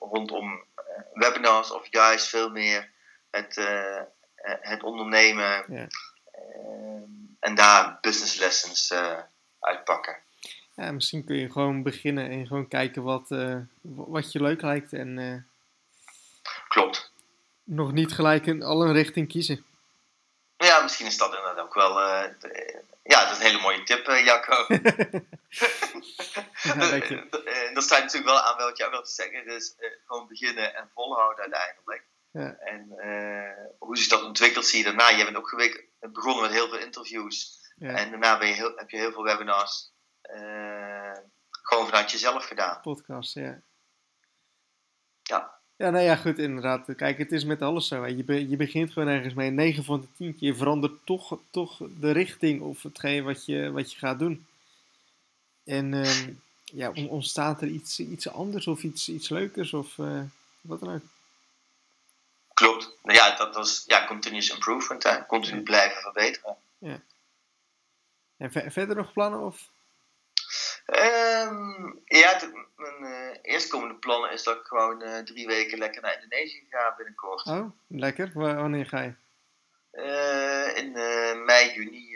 rondom 0.00 0.64
webinars 1.12 1.70
of 1.70 1.86
juist 1.90 2.28
veel 2.28 2.50
meer 2.50 2.90
het, 3.30 3.60
het 4.60 4.82
ondernemen. 4.82 5.64
Ja. 5.68 5.86
En 7.40 7.54
daar 7.54 7.98
business 8.00 8.38
lessons 8.38 8.94
uitpakken. 9.60 10.16
Ja, 10.74 10.92
misschien 10.92 11.24
kun 11.24 11.36
je 11.36 11.50
gewoon 11.50 11.82
beginnen 11.82 12.30
en 12.30 12.46
gewoon 12.46 12.68
kijken 12.68 13.02
wat, 13.02 13.28
wat 13.82 14.32
je 14.32 14.42
leuk 14.42 14.62
lijkt. 14.62 14.92
En 14.92 15.48
Klopt. 16.68 17.12
nog 17.64 17.92
niet 17.92 18.12
gelijk 18.12 18.46
in 18.46 18.62
al 18.62 18.84
een 18.84 18.92
richting 18.92 19.28
kiezen. 19.28 19.64
Ja, 20.56 20.82
misschien 20.82 21.06
is 21.06 21.16
dat 21.18 21.34
inderdaad 21.34 21.64
ook 21.64 21.74
wel. 21.74 22.00
eh, 22.00 22.30
de- 22.40 22.82
ja, 23.02 23.20
dat 23.22 23.30
is 23.30 23.38
een 23.38 23.44
hele 23.50 23.60
mooie 23.60 23.82
tip, 23.82 24.06
eh, 24.06 24.24
Jacco. 24.24 24.66
Eh, 27.44 27.74
Dat 27.74 27.82
staat 27.82 27.98
natuurlijk 28.00 28.24
wel 28.32 28.40
aan 28.40 28.56
wat 28.56 28.76
jij 28.76 28.90
wilt 28.90 29.08
zeggen. 29.10 29.44
Dus 29.46 29.74
eh, 29.78 29.90
gewoon 30.06 30.26
beginnen 30.28 30.74
en 30.74 30.90
volhouden 30.94 31.40
uiteindelijk. 31.44 32.04
Ja. 32.30 32.56
En 32.58 32.98
eh, 32.98 33.64
hoe 33.78 33.96
zich 33.96 34.08
dat 34.08 34.22
ontwikkelt, 34.22 34.66
zie 34.66 34.78
je 34.78 34.84
daarna. 34.84 35.08
Je 35.08 35.24
bent 35.24 35.36
ook 35.36 35.74
begonnen 36.00 36.42
met 36.42 36.50
heel 36.52 36.68
veel 36.68 36.78
interviews. 36.78 37.64
Ja, 37.76 37.88
En 37.94 38.10
daarna 38.10 38.38
ben 38.38 38.48
je 38.48 38.54
heel, 38.54 38.72
heb 38.76 38.90
je 38.90 38.96
heel 38.96 39.12
veel 39.12 39.22
webinars 39.24 39.90
eh, 40.22 41.12
gewoon 41.50 41.86
vanuit 41.86 42.10
jezelf 42.10 42.46
gedaan. 42.46 42.80
podcast, 42.80 43.34
ja. 43.34 43.60
Ja. 45.22 45.55
Ja, 45.76 45.90
nou 45.90 46.04
ja, 46.04 46.16
goed, 46.16 46.38
inderdaad. 46.38 46.94
Kijk, 46.96 47.18
het 47.18 47.32
is 47.32 47.44
met 47.44 47.62
alles 47.62 47.88
zo. 47.88 48.02
hè. 48.02 48.08
Je, 48.08 48.24
be- 48.24 48.48
je 48.48 48.56
begint 48.56 48.92
gewoon 48.92 49.08
ergens 49.08 49.34
mee. 49.34 49.50
9 49.50 49.84
van 49.84 50.00
de 50.00 50.06
10 50.16 50.36
keer 50.36 50.56
verandert 50.56 50.92
toch, 51.04 51.38
toch 51.50 51.80
de 52.00 52.10
richting 52.10 52.60
of 52.60 52.82
hetgeen 52.82 53.24
wat 53.24 53.44
je, 53.46 53.70
wat 53.70 53.92
je 53.92 53.98
gaat 53.98 54.18
doen. 54.18 54.46
En 55.64 55.94
ehm, 55.94 56.30
ja, 56.64 56.90
on- 56.90 57.08
ontstaat 57.08 57.62
er 57.62 57.68
iets, 57.68 58.00
iets 58.00 58.28
anders 58.28 58.66
of 58.66 58.82
iets, 58.82 59.08
iets 59.08 59.28
leukers 59.28 59.72
of 59.72 59.98
eh, 59.98 60.20
wat 60.60 60.80
dan 60.80 60.94
ook. 60.94 61.02
Klopt. 62.54 62.96
Nou 63.02 63.18
ja, 63.18 63.36
dat 63.36 63.54
was 63.54 63.84
ja, 63.86 64.06
continuous 64.06 64.50
improvement. 64.50 65.02
Hè? 65.02 65.26
Continu 65.26 65.62
blijven 65.62 66.02
verbeteren. 66.02 66.56
En 68.36 68.52
ver- 68.52 68.72
verder 68.72 68.96
nog 68.96 69.12
plannen? 69.12 69.40
Of? 69.40 69.68
Ehm, 70.86 71.84
ja, 72.04 72.38
de- 72.38 72.64
mijn 72.76 73.12
eh, 73.12 73.38
eerstkomende 73.52 73.94
plannen 73.94 74.32
is 74.32 74.42
dat 74.42 74.56
ik 74.56 74.66
gewoon 74.66 75.02
eh, 75.02 75.18
drie 75.22 75.46
weken 75.46 75.78
lekker 75.78 76.02
naar 76.02 76.14
Indonesië 76.22 76.66
ga 76.70 76.94
binnenkort. 76.96 77.46
Oh, 77.46 77.70
lekker. 77.88 78.30
Wa- 78.34 78.54
wanneer 78.54 78.86
ga 78.86 79.00
je? 79.02 79.12
Eh, 79.90 80.76
in 80.84 80.92
mei, 81.44 81.72
juni 81.74 82.14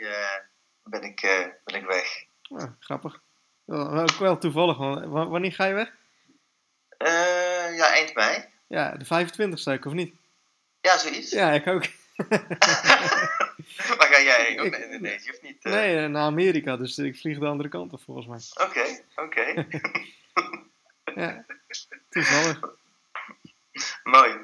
ben, 0.83 1.03
ik, 1.03 1.21
ben 1.63 1.75
ik 1.75 1.85
weg. 1.85 2.23
Oh, 2.49 2.63
grappig. 2.79 3.21
Ook 3.65 4.11
wel 4.17 4.37
toevallig. 4.37 4.77
wanneer 5.07 5.53
ga 5.53 5.65
je 5.65 5.73
weg? 5.73 5.91
Ja, 7.77 7.87
eind 7.93 8.13
mei. 8.15 8.45
Ja, 8.67 8.91
de 8.97 9.05
25ste 9.05 9.71
ook, 9.73 9.85
of 9.85 9.93
niet? 9.93 10.15
Ja, 10.81 10.97
zoiets. 10.97 11.31
Ja, 11.31 11.51
ik 11.51 11.67
ook. 11.67 11.83
Maar 13.97 14.07
ga 14.11 14.21
jij 14.21 14.59
ook 14.59 14.65
Ik- 14.65 14.71
naar 14.71 14.81
Indonesië 14.81 15.29
of 15.29 15.41
niet? 15.41 15.57
eh? 15.65 15.71
Nee, 15.71 15.97
eh, 15.97 16.09
naar 16.09 16.23
Amerika, 16.23 16.77
dus 16.77 16.97
ik 16.97 17.17
vlieg 17.17 17.39
de 17.39 17.45
andere 17.45 17.69
kant 17.69 17.93
op 17.93 18.01
volgens 18.01 18.27
mij. 18.27 18.67
Oké, 18.67 19.03
oké. 19.15 19.53
Ja, 21.15 21.45
toevallig. 22.09 22.59
Mooi. 24.03 24.35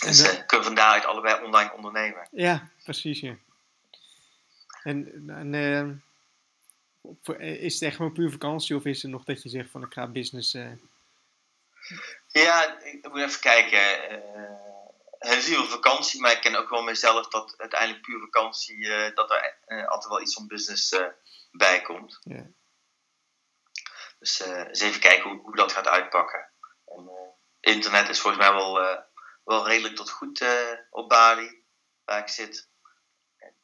Dus 0.00 0.20
eh, 0.22 0.28
kunnen 0.46 0.58
we 0.58 0.62
van 0.64 0.74
daaruit 0.74 1.04
allebei 1.04 1.44
online 1.44 1.72
ondernemen. 1.72 2.28
Ja, 2.30 2.68
precies, 2.84 3.20
ja. 3.20 3.36
En, 4.82 5.24
en 5.26 6.02
is 7.38 7.74
het 7.74 7.82
echt 7.82 7.96
gewoon 7.96 8.12
puur 8.12 8.30
vakantie 8.30 8.76
of 8.76 8.84
is 8.84 9.02
het 9.02 9.10
nog 9.10 9.24
dat 9.24 9.42
je 9.42 9.48
zegt 9.48 9.70
van 9.70 9.82
ik 9.82 9.92
ga 9.92 10.06
business... 10.06 10.52
Ja, 12.28 12.78
ik 12.80 13.08
moet 13.12 13.20
even 13.20 13.40
kijken. 13.40 14.22
Is 15.18 15.48
wel 15.48 15.64
vakantie, 15.64 16.20
maar 16.20 16.32
ik 16.32 16.40
ken 16.40 16.54
ook 16.54 16.68
wel 16.68 16.82
mezelf 16.82 17.28
dat 17.28 17.54
uiteindelijk 17.56 18.02
puur 18.02 18.20
vakantie, 18.20 18.94
eh, 18.94 19.14
dat 19.14 19.30
er 19.30 19.58
eh, 19.66 19.86
altijd 19.88 20.12
wel 20.12 20.20
iets 20.20 20.34
van 20.34 20.46
business 20.46 20.92
eh, 20.92 21.06
bij 21.50 21.82
komt. 21.82 22.18
ja. 22.22 22.46
Dus 24.18 24.40
eens 24.40 24.80
even 24.80 25.00
kijken 25.00 25.30
hoe, 25.30 25.40
hoe 25.40 25.56
dat 25.56 25.72
gaat 25.72 25.86
uitpakken. 25.86 26.50
En, 26.84 27.10
internet 27.60 28.08
is 28.08 28.20
volgens 28.20 28.42
mij 28.42 28.52
wel, 28.52 28.74
wel 29.44 29.66
redelijk 29.66 29.96
tot 29.96 30.10
goed 30.10 30.44
op 30.90 31.08
Bali, 31.08 31.62
waar 32.04 32.18
ik 32.18 32.28
zit. 32.28 32.68
En, 33.36 33.54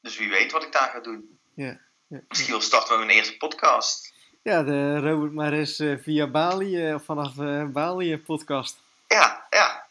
dus 0.00 0.16
wie 0.16 0.28
weet 0.28 0.52
wat 0.52 0.62
ik 0.62 0.72
daar 0.72 0.88
ga 0.88 1.00
doen. 1.00 1.40
Ja, 1.54 1.80
ja, 2.06 2.20
Misschien 2.28 2.50
wel 2.50 2.60
starten 2.60 2.96
met 2.96 3.06
mijn 3.06 3.18
eerste 3.18 3.36
podcast. 3.36 4.14
ja, 4.42 4.62
de 4.62 4.98
Robert 5.00 5.32
Mares 5.32 5.78
eh, 5.78 5.98
via 5.98 6.26
Bali, 6.26 6.98
vanaf 6.98 7.34
Bali 7.72 8.18
podcast. 8.18 8.80
Ja, 9.06 9.46
ja. 9.50 9.86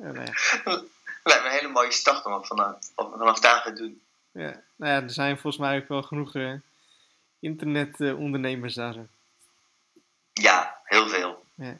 Ja, 0.00 0.12
ja. 0.12 0.32
Lijkt 1.24 1.42
me 1.42 1.48
een 1.48 1.58
hele 1.58 1.68
mooie 1.68 1.90
start 1.92 2.24
om 2.26 2.44
vanaf, 2.44 2.76
vanaf 2.94 3.40
daar 3.40 3.62
te 3.62 3.72
doen. 3.72 4.02
Ja, 4.32 4.62
nou 4.76 4.92
ja, 4.92 5.02
er 5.02 5.10
zijn 5.10 5.38
volgens 5.38 5.62
mij 5.62 5.78
ook 5.82 5.88
wel 5.88 6.02
genoeg 6.02 6.34
eh, 6.34 6.52
internetondernemers 7.40 8.74
daar. 8.74 8.92
Zo. 8.92 9.06
Ja, 10.32 10.80
heel 10.84 11.08
veel. 11.08 11.44
Ja, 11.54 11.76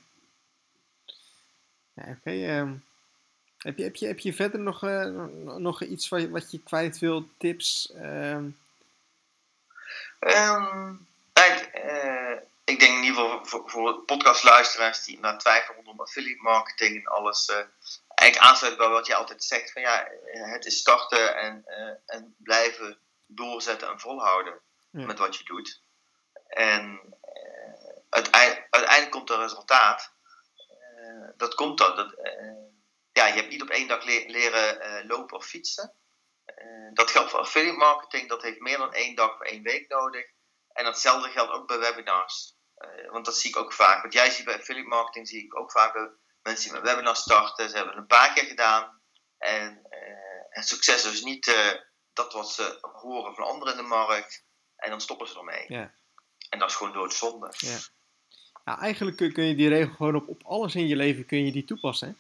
oké. 1.95 2.31
ehm, 2.31 2.75
heb, 3.59 3.77
je, 3.79 3.85
heb, 3.85 3.97
je, 3.97 4.07
heb 4.07 4.19
je 4.19 4.33
verder 4.35 4.61
nog, 4.61 4.83
eh, 4.83 5.05
nog- 5.57 5.83
iets 5.83 6.09
wat, 6.09 6.21
je- 6.21 6.31
wat 6.31 6.51
je 6.51 6.59
kwijt 6.63 6.99
wil? 6.99 7.29
Tips? 7.39 7.93
Ehm, 7.93 8.49
Ehm, 10.19 10.93
kijk, 11.33 11.61
eh, 11.61 12.37
ik 12.65 12.81
denk 12.81 12.93
in 12.97 13.03
ieder 13.05 13.15
geval 13.23 13.45
voor, 13.47 13.71
voor 13.71 13.95
podcastluisteraars 14.05 15.05
die 15.05 15.19
naar 15.21 15.39
twijfelen 15.39 15.77
rondom 15.77 16.01
affiliate 16.01 16.43
marketing 16.43 16.97
en 16.97 17.07
alles. 17.07 17.53
Eigenlijk 18.21 18.51
aansluit 18.51 18.77
bij 18.77 18.89
wat 18.89 19.07
je 19.07 19.15
altijd 19.15 19.45
zegt: 19.45 19.73
van 19.73 19.83
ja, 19.83 20.09
het 20.33 20.65
is 20.67 20.79
starten 20.79 21.37
en, 21.37 21.63
eh, 21.67 22.15
en 22.15 22.35
blijven 22.39 23.01
doorzetten 23.27 23.89
en 23.89 24.01
volhouden 24.01 24.61
Ja. 24.91 25.07
met 25.07 25.19
wat 25.19 25.37
je 25.37 25.45
doet. 25.45 25.83
En 26.47 27.01
eh, 27.21 28.03
uiteindelijk, 28.09 28.67
uiteindelijk 28.71 29.13
komt 29.13 29.31
er 29.31 29.39
resultaat. 29.39 30.13
Eh, 30.97 31.29
dat 31.37 31.55
komt 31.55 31.79
dan. 31.79 31.97
Dat, 31.97 32.15
ja, 33.13 33.27
je 33.27 33.33
hebt 33.33 33.49
niet 33.49 33.63
op 33.63 33.71
één 33.71 33.89
dag 33.89 34.05
le- 34.05 34.25
leren 34.27 35.07
lopen 35.07 35.37
of 35.37 35.47
fietsen. 35.47 35.95
Dat 36.93 37.11
geldt 37.11 37.31
voor 37.31 37.41
affiliate 37.41 37.77
marketing. 37.77 38.29
Dat 38.29 38.43
heeft 38.43 38.61
meer 38.61 38.79
dan 38.79 38.93
één 38.93 39.15
dag 39.15 39.35
of 39.35 39.41
één 39.41 39.63
week 39.63 39.89
nodig. 39.89 40.27
En 40.73 40.85
datzelfde 40.85 41.29
geldt 41.29 41.53
ook 41.53 41.67
bij 41.67 41.79
webinars. 41.79 42.55
Want 43.11 43.25
dat 43.25 43.37
zie 43.37 43.51
ik 43.51 43.57
ook 43.57 43.73
vaak. 43.73 44.03
Wat 44.03 44.13
jij 44.13 44.31
ziet 44.31 44.45
bij 44.45 44.55
affiliate 44.59 44.89
marketing, 44.89 45.29
zie 45.29 45.45
ik 45.45 45.59
ook 45.59 45.71
vaak 45.71 46.11
mensen 46.43 46.71
die 46.71 46.81
met 46.81 46.91
webinars 46.91 47.21
starten. 47.21 47.69
Ze 47.69 47.77
hebben 47.77 47.93
het 47.93 48.03
een 48.03 48.17
paar 48.19 48.33
keer 48.33 48.45
gedaan. 48.45 49.01
En 49.39 49.87
eh, 49.91 50.01
het 50.51 50.69
succes 50.69 51.05
is 51.05 51.23
niet 51.23 51.49
eh, 51.49 51.81
dat 52.13 52.33
wat 52.33 52.51
ze 52.51 52.79
horen 52.81 53.35
van 53.35 53.45
anderen 53.45 53.75
in 53.77 53.83
de 53.83 53.89
markt. 53.89 54.45
En 54.77 54.91
dan 54.91 55.01
stoppen 55.01 55.29
ze 55.29 55.39
ermee. 55.39 55.65
Ja. 55.69 55.93
En 56.49 56.59
dat 56.59 56.69
is 56.69 56.75
gewoon 56.75 56.93
doodzonde. 56.93 57.53
Ja. 57.57 57.79
nou, 58.65 58.81
eigenlijk 58.81 59.17
kun, 59.17 59.45
je 59.45 59.55
die 59.55 59.69
regel 59.69 59.95
gewoon 59.95 60.15
op, 60.15 60.29
op 60.29 60.43
alles 60.45 60.75
in 60.75 60.87
je 60.87 60.97
leven 60.97 61.27
kun 61.27 61.45
je 61.45 61.53
die 61.53 61.65
toepassen. 61.65 62.09
Hè? 62.09 62.15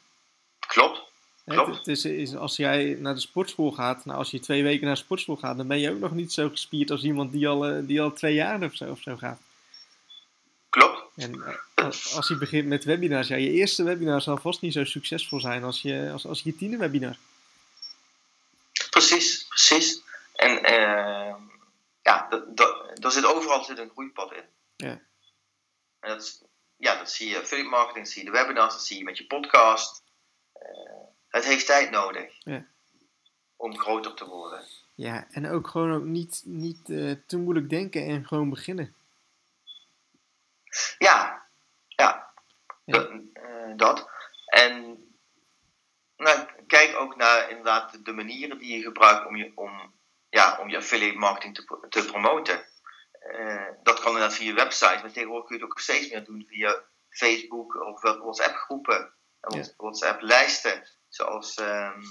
Klopt. 0.66 1.08
Klopt. 1.44 1.68
Het, 1.68 1.78
het 1.78 1.86
is, 1.86 2.04
is, 2.04 2.36
als 2.36 2.56
jij 2.56 2.96
naar 2.98 3.14
de 3.14 3.20
sportschool 3.20 3.70
gaat, 3.70 4.04
nou, 4.04 4.18
als 4.18 4.30
je 4.30 4.40
twee 4.40 4.62
weken 4.62 4.86
naar 4.86 4.94
de 4.94 5.00
sportschool 5.00 5.36
gaat, 5.36 5.56
dan 5.56 5.66
ben 5.66 5.78
je 5.78 5.90
ook 5.90 5.98
nog 5.98 6.12
niet 6.12 6.32
zo 6.32 6.48
gespierd 6.48 6.90
als 6.90 7.02
iemand 7.02 7.32
die 7.32 7.48
al, 7.48 7.66
eh, 7.66 7.86
die 7.86 8.00
al 8.00 8.12
twee 8.12 8.34
jaar 8.34 8.62
of 8.62 8.74
zo, 8.74 8.90
of 8.90 9.00
zo 9.00 9.16
gaat. 9.16 9.40
En 11.20 11.42
eh, 11.74 11.84
als, 12.14 12.28
je 12.28 12.36
begint 12.38 12.66
met 12.68 12.84
webinars, 12.84 13.28
ja, 13.28 13.36
je 13.36 13.50
eerste 13.50 13.82
webinar 13.82 14.20
zal 14.22 14.36
vast 14.36 14.60
niet 14.60 14.72
zo 14.72 14.84
succesvol 14.84 15.40
zijn 15.40 15.64
als 15.64 15.82
je, 15.82 16.08
als, 16.12 16.26
als 16.26 16.42
je 16.42 16.56
tiende 16.56 16.76
webinar. 16.76 17.16
Precies, 18.90 19.46
precies. 19.48 20.02
En 20.34 20.62
eh, 20.64 21.34
ja, 22.02 22.26
dat, 22.28 22.56
dat, 22.56 22.90
daar 23.00 23.12
zit 23.12 23.24
overal 23.24 23.64
zit 23.64 23.78
een 23.78 23.90
groeipad 23.90 24.32
in. 24.32 24.44
Ja. 24.76 25.00
En 26.00 26.08
dat, 26.08 26.22
is- 26.22 26.42
ja, 26.76 26.96
dat 26.98 27.10
zie 27.10 27.28
je 27.28 27.38
affiliate 27.40 27.70
marketing, 27.70 28.04
dat 28.04 28.12
zie 28.14 28.24
je 28.24 28.30
de 28.30 28.36
webinars, 28.36 28.72
dat 28.74 28.84
zie 28.84 28.98
je 28.98 29.04
met 29.04 29.18
je 29.18 29.26
podcast. 29.26 30.02
Eh, 30.52 30.62
het 31.28 31.44
heeft 31.44 31.66
tijd 31.66 31.90
nodig 31.90 32.32
Ja. 32.38 32.66
om 33.56 33.78
groter 33.78 34.14
te 34.14 34.24
worden. 34.26 34.64
Ja, 34.94 35.26
en 35.30 35.50
ook 35.50 35.68
gewoon 35.68 35.92
ook 35.92 36.04
niet, 36.04 36.42
niet 36.44 36.88
uh, 36.88 37.14
te 37.26 37.36
moeilijk 37.36 37.70
denken 37.70 38.06
en 38.06 38.26
gewoon 38.26 38.50
beginnen. 38.50 38.94
Ja, 40.98 41.48
ja. 41.86 42.32
Dat, 42.84 43.10
uh, 43.10 43.72
dat. 43.76 44.10
En 44.46 45.04
nou, 46.16 46.46
kijk 46.66 46.96
ook 46.96 47.16
naar 47.16 47.48
inderdaad 47.50 48.04
de 48.04 48.12
manieren 48.12 48.58
die 48.58 48.76
je 48.76 48.82
gebruikt 48.82 49.26
om 49.26 49.36
je, 49.36 49.52
om, 49.54 49.94
ja, 50.28 50.58
om 50.60 50.68
je 50.68 50.76
affiliate 50.76 51.18
marketing 51.18 51.54
te, 51.54 51.86
te 51.88 52.04
promoten. 52.04 52.68
Uh, 53.20 53.68
dat 53.82 54.00
kan 54.00 54.12
inderdaad 54.12 54.36
via 54.36 54.54
websites, 54.54 55.02
maar 55.02 55.12
tegenwoordig 55.12 55.46
kun 55.46 55.56
je 55.56 55.62
het 55.62 55.70
ook 55.70 55.80
steeds 55.80 56.10
meer 56.10 56.24
doen 56.24 56.46
via 56.48 56.82
Facebook 57.08 57.74
of 57.74 58.00
WhatsApp 58.00 58.56
groepen, 58.56 59.14
ja. 59.40 59.64
WhatsApp 59.76 60.20
lijsten, 60.20 60.88
zoals 61.08 61.58
um, 61.58 62.02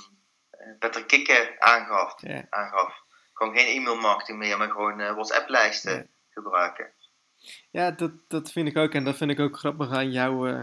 Peter 0.79 1.05
Kikke 1.05 1.55
aangaf. 1.59 2.21
Ja. 2.21 2.45
aangaf. 2.49 3.03
Gewoon 3.33 3.57
geen 3.57 3.75
e-mail 3.75 3.95
marketing 3.95 4.37
meer, 4.37 4.57
maar 4.57 4.69
gewoon 4.69 4.99
uh, 4.99 5.11
WhatsApp 5.11 5.49
lijsten 5.49 5.95
ja. 5.95 6.05
gebruiken. 6.29 6.93
Ja, 7.71 7.91
dat, 7.91 8.11
dat 8.27 8.51
vind 8.51 8.67
ik 8.67 8.77
ook. 8.77 8.93
En 8.93 9.03
dat 9.03 9.17
vind 9.17 9.31
ik 9.31 9.39
ook 9.39 9.57
grappig 9.57 9.89
aan 9.91 10.11
jouw, 10.11 10.47
uh, 10.47 10.61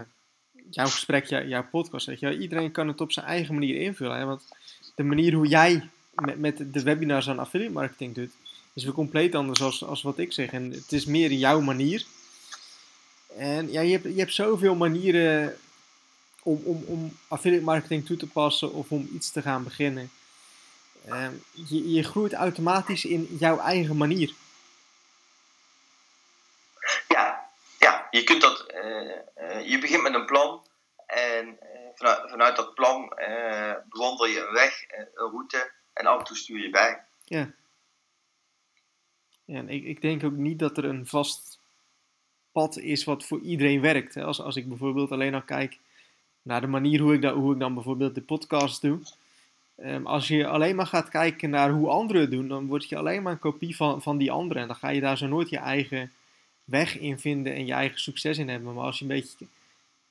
jouw 0.69 0.85
gesprek, 0.85 1.25
jouw, 1.25 1.43
jouw 1.43 1.67
podcast. 1.71 2.05
Weet 2.05 2.19
je. 2.19 2.37
Iedereen 2.37 2.71
kan 2.71 2.87
het 2.87 3.01
op 3.01 3.11
zijn 3.11 3.25
eigen 3.25 3.53
manier 3.53 3.75
invullen. 3.75 4.17
Hè? 4.17 4.25
Want 4.25 4.43
de 4.95 5.03
manier 5.03 5.33
hoe 5.33 5.47
jij 5.47 5.89
met, 6.15 6.39
met 6.39 6.73
de 6.73 6.83
webinars 6.83 7.29
aan 7.29 7.39
affiliate 7.39 7.73
marketing 7.73 8.15
doet, 8.15 8.31
is 8.73 8.83
weer 8.83 8.93
compleet 8.93 9.35
anders 9.35 9.61
als, 9.61 9.83
als 9.83 10.01
wat 10.01 10.17
ik 10.17 10.33
zeg. 10.33 10.51
En 10.51 10.71
het 10.71 10.91
is 10.91 11.05
meer 11.05 11.31
jouw 11.31 11.61
manier. 11.61 12.05
En 13.37 13.71
ja, 13.71 13.81
je 13.81 13.91
hebt, 13.91 14.03
je 14.03 14.19
hebt 14.19 14.33
zoveel 14.33 14.75
manieren 14.75 15.57
om, 16.43 16.61
om, 16.63 16.83
om 16.85 17.17
affiliate 17.27 17.63
marketing 17.63 18.05
toe 18.05 18.17
te 18.17 18.27
passen 18.27 18.73
of 18.73 18.91
om 18.91 19.09
iets 19.13 19.31
te 19.31 19.41
gaan 19.41 19.63
beginnen. 19.63 20.09
Uh, 21.07 21.27
je, 21.53 21.91
je 21.91 22.03
groeit 22.03 22.33
automatisch 22.33 23.05
in 23.05 23.27
jouw 23.39 23.59
eigen 23.59 23.97
manier. 23.97 24.33
Ja, 27.07 27.49
ja 27.79 27.96
je 28.09 28.23
kunt 28.23 28.41
dat. 28.41 28.65
Uh, 28.73 29.11
uh, 29.41 29.69
je 29.69 29.79
begint 29.79 30.03
met 30.03 30.13
een 30.13 30.25
plan 30.25 30.65
en 31.05 31.57
vanuit, 31.95 32.29
vanuit 32.29 32.55
dat 32.55 32.73
plan 32.73 33.13
bewandel 33.89 34.25
je 34.25 34.45
een 34.47 34.53
weg, 34.53 34.85
een 34.87 35.29
route 35.29 35.71
en 35.93 36.05
af 36.05 36.19
en 36.19 36.25
toe 36.25 36.37
stuur 36.37 36.63
je 36.63 36.69
bij. 36.69 37.01
Ja. 37.23 37.51
en 39.45 39.69
ik, 39.69 39.83
ik 39.83 40.01
denk 40.01 40.23
ook 40.23 40.35
niet 40.35 40.59
dat 40.59 40.77
er 40.77 40.85
een 40.85 41.07
vast 41.07 41.59
pad 42.51 42.77
is 42.77 43.03
wat 43.03 43.25
voor 43.25 43.39
iedereen 43.39 43.81
werkt. 43.81 44.17
Als, 44.17 44.41
als 44.41 44.55
ik 44.55 44.67
bijvoorbeeld 44.67 45.11
alleen 45.11 45.33
al 45.33 45.41
kijk 45.41 45.77
naar 46.41 46.61
de 46.61 46.67
manier 46.67 46.99
hoe 46.99 47.13
ik, 47.13 47.21
dat, 47.21 47.33
hoe 47.33 47.53
ik 47.53 47.59
dan 47.59 47.73
bijvoorbeeld 47.73 48.15
de 48.15 48.21
podcast 48.21 48.81
doe. 48.81 48.99
Um, 49.83 50.07
als 50.07 50.27
je 50.27 50.47
alleen 50.47 50.75
maar 50.75 50.85
gaat 50.85 51.09
kijken 51.09 51.49
naar 51.49 51.69
hoe 51.69 51.89
anderen 51.89 52.21
het 52.21 52.31
doen, 52.31 52.47
dan 52.47 52.67
word 52.67 52.89
je 52.89 52.97
alleen 52.97 53.23
maar 53.23 53.31
een 53.31 53.39
kopie 53.39 53.75
van, 53.75 54.01
van 54.01 54.17
die 54.17 54.31
anderen. 54.31 54.61
En 54.61 54.67
dan 54.67 54.77
ga 54.77 54.89
je 54.89 55.01
daar 55.01 55.17
zo 55.17 55.27
nooit 55.27 55.49
je 55.49 55.57
eigen 55.57 56.11
weg 56.67 56.97
in 56.97 57.19
vinden 57.19 57.53
en 57.53 57.65
je 57.65 57.73
eigen 57.73 57.99
succes 57.99 58.37
in 58.37 58.49
hebben. 58.49 58.73
Maar 58.73 58.85
als 58.85 58.99
je 58.99 59.05
een 59.05 59.11
beetje, 59.11 59.45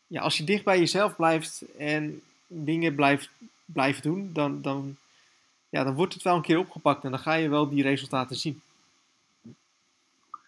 ja, 0.07 0.21
als 0.21 0.37
je 0.37 0.45
dicht 0.45 0.65
bij 0.65 0.79
jezelf 0.79 1.17
blijft 1.17 1.63
en 1.79 2.23
dingen 2.47 2.95
blijft, 2.95 3.31
blijft 3.65 4.03
doen, 4.03 4.33
dan, 4.33 4.63
dan, 4.63 4.97
ja, 5.69 5.85
dan 5.85 5.95
wordt 5.95 6.15
het 6.15 6.23
wel 6.23 6.35
een 6.35 6.43
keer 6.43 6.59
opgepakt 6.59 7.05
en 7.05 7.11
dan 7.11 7.21
ga 7.21 7.35
je 7.35 7.49
wel 7.49 7.69
die 7.69 7.83
resultaten 7.83 8.37
zien. 8.37 8.63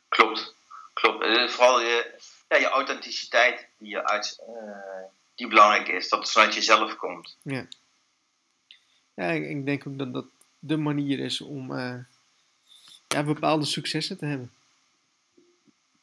Klopt, 0.08 0.54
klopt. 0.92 1.52
Vooral 1.52 1.80
je, 1.80 2.14
ja, 2.48 2.56
je 2.56 2.68
authenticiteit 2.68 3.66
die 3.78 3.88
je 3.88 4.06
uit, 4.06 4.38
uh, 4.48 4.54
die 5.34 5.48
belangrijk 5.48 5.88
is. 5.88 6.08
Dat 6.08 6.18
het 6.18 6.30
vanuit 6.30 6.54
jezelf 6.54 6.96
komt. 6.96 7.36
Ja. 7.42 7.66
Ja, 9.14 9.24
ik, 9.24 9.64
denk 9.64 9.86
ook 9.86 9.98
dat 9.98 10.12
dat 10.12 10.24
de 10.58 10.76
manier 10.76 11.18
is 11.18 11.40
om 11.40 11.72
uh, 11.72 11.94
ja, 13.08 13.22
bepaalde 13.22 13.64
successen 13.64 14.18
te 14.18 14.24
hebben. 14.24 14.52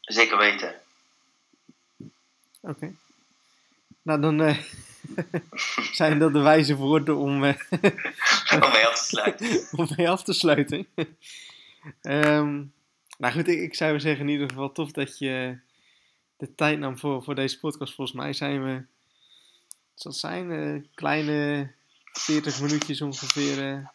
Zeker 0.05 0.37
weten. 0.37 0.75
Oké. 2.61 2.71
Okay. 2.71 2.95
Nou, 4.01 4.21
dan 4.21 4.41
uh, 4.41 4.57
zijn 5.99 6.19
dat 6.19 6.33
de 6.33 6.39
wijze 6.39 6.75
woorden 6.75 7.17
om, 7.17 7.43
uh, 7.43 7.53
om 8.53 8.59
mee 8.59 8.87
af 8.87 8.97
te 8.97 9.05
sluiten. 9.05 9.67
om 9.79 9.89
mee 9.97 10.09
af 10.09 10.23
te 10.23 10.33
sluiten. 10.33 10.87
um, 12.01 12.73
nou 13.17 13.33
goed, 13.33 13.47
ik, 13.47 13.59
ik 13.59 13.75
zou 13.75 13.99
zeggen 13.99 14.25
in 14.25 14.31
ieder 14.31 14.49
geval 14.49 14.71
tof 14.71 14.91
dat 14.91 15.17
je 15.17 15.57
de 16.37 16.55
tijd 16.55 16.79
nam 16.79 16.97
voor, 16.97 17.23
voor 17.23 17.35
deze 17.35 17.59
podcast. 17.59 17.93
Volgens 17.93 18.17
mij 18.17 18.33
zijn 18.33 18.63
we 18.63 18.83
zal 19.95 20.11
het 20.11 20.19
zijn? 20.19 20.49
Uh, 20.49 20.83
kleine 20.93 21.71
40 22.11 22.61
minuutjes 22.61 23.01
ongeveer 23.01 23.91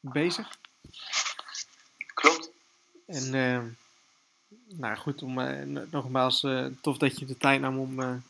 bezig. 0.00 0.58
Klopt. 2.14 2.50
En 3.06 3.34
uh, 3.34 3.62
nou 4.68 4.96
goed, 4.96 5.22
om, 5.22 5.40
nogmaals, 5.90 6.46
tof 6.80 6.98
dat 6.98 7.18
je 7.18 7.26
de 7.26 7.36
tijd 7.36 7.60
nam 7.60 7.78
om 7.78 8.22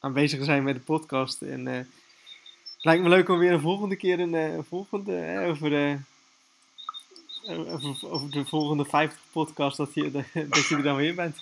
aanwezig 0.00 0.38
te 0.38 0.44
zijn 0.44 0.62
met 0.62 0.74
de 0.74 0.80
podcast. 0.80 1.42
En 1.42 1.66
het 1.66 1.86
lijkt 2.80 3.02
me 3.02 3.08
leuk 3.08 3.28
om 3.28 3.38
weer 3.38 3.52
een 3.52 3.60
volgende 3.60 3.96
keer 3.96 4.20
een, 4.20 4.32
een 4.32 4.64
volgende 4.64 5.44
over, 5.46 5.98
over, 7.46 8.10
over, 8.10 8.30
de 8.30 8.44
volgende 8.44 8.84
50 8.84 9.20
podcast 9.32 9.76
dat 9.76 9.94
je, 9.94 10.10
dat 10.48 10.66
je 10.68 10.76
er 10.76 10.82
dan 10.82 10.96
weer 10.96 11.14
bent. 11.14 11.36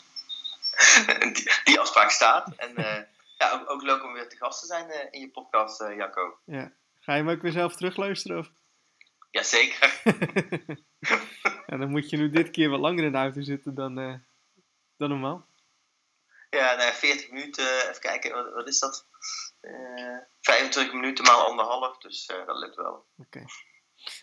Die, 1.33 1.53
die 1.64 1.81
afspraak 1.81 2.11
staat. 2.11 2.55
En 2.57 2.73
ja, 3.38 3.53
ook, 3.53 3.71
ook, 3.71 3.83
leuk 3.83 4.05
om 4.05 4.12
weer 4.12 4.29
te 4.29 4.37
gast 4.37 4.61
te 4.61 4.67
zijn 4.67 5.09
in 5.11 5.21
je 5.21 5.29
podcast, 5.29 5.79
Jacco. 5.97 6.38
Ja. 6.45 6.73
Ga 7.01 7.14
je 7.14 7.23
hem 7.23 7.31
ook 7.31 7.43
weer 7.43 7.53
zelf 7.53 7.77
terugluisteren? 7.77 8.38
Of? 8.38 8.51
Jazeker. 9.31 10.01
ja, 11.67 11.77
dan 11.77 11.91
moet 11.91 12.11
je 12.11 12.17
nu 12.17 12.31
dit 12.31 12.51
keer 12.51 12.69
wat 12.71 12.81
langer 12.81 13.05
in 13.05 13.12
de 13.12 13.19
auto 13.19 13.41
zitten 13.41 13.75
dan, 13.75 13.99
uh, 13.99 14.14
dan 14.97 15.09
normaal. 15.09 15.47
Ja, 16.51 16.75
nou, 16.75 16.93
40 16.93 17.31
minuten, 17.31 17.88
even 17.88 18.01
kijken, 18.01 18.33
wat, 18.33 18.53
wat 18.53 18.69
is 18.69 18.79
dat? 18.79 19.07
25 20.41 20.93
minuten 20.93 21.25
maal 21.25 21.47
anderhalf, 21.47 21.99
dus 21.99 22.27
dat 22.27 22.59
lukt 22.59 22.77
wel. 22.77 23.07
Oké. 23.17 23.27
Okay. 23.27 23.45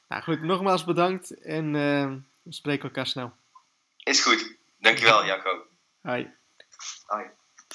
Nou 0.08 0.24
goed, 0.24 0.42
nogmaals 0.42 0.84
bedankt 0.84 1.44
en 1.44 1.72
we 2.44 2.54
spreken 2.54 2.84
elkaar 2.84 3.08
snel. 3.08 3.34
Is 4.04 4.22
goed. 4.22 4.58
Dankjewel, 4.78 5.26
Jacco. 5.30 5.68
Hoi. 6.02 6.34
Hoi. 7.06 7.26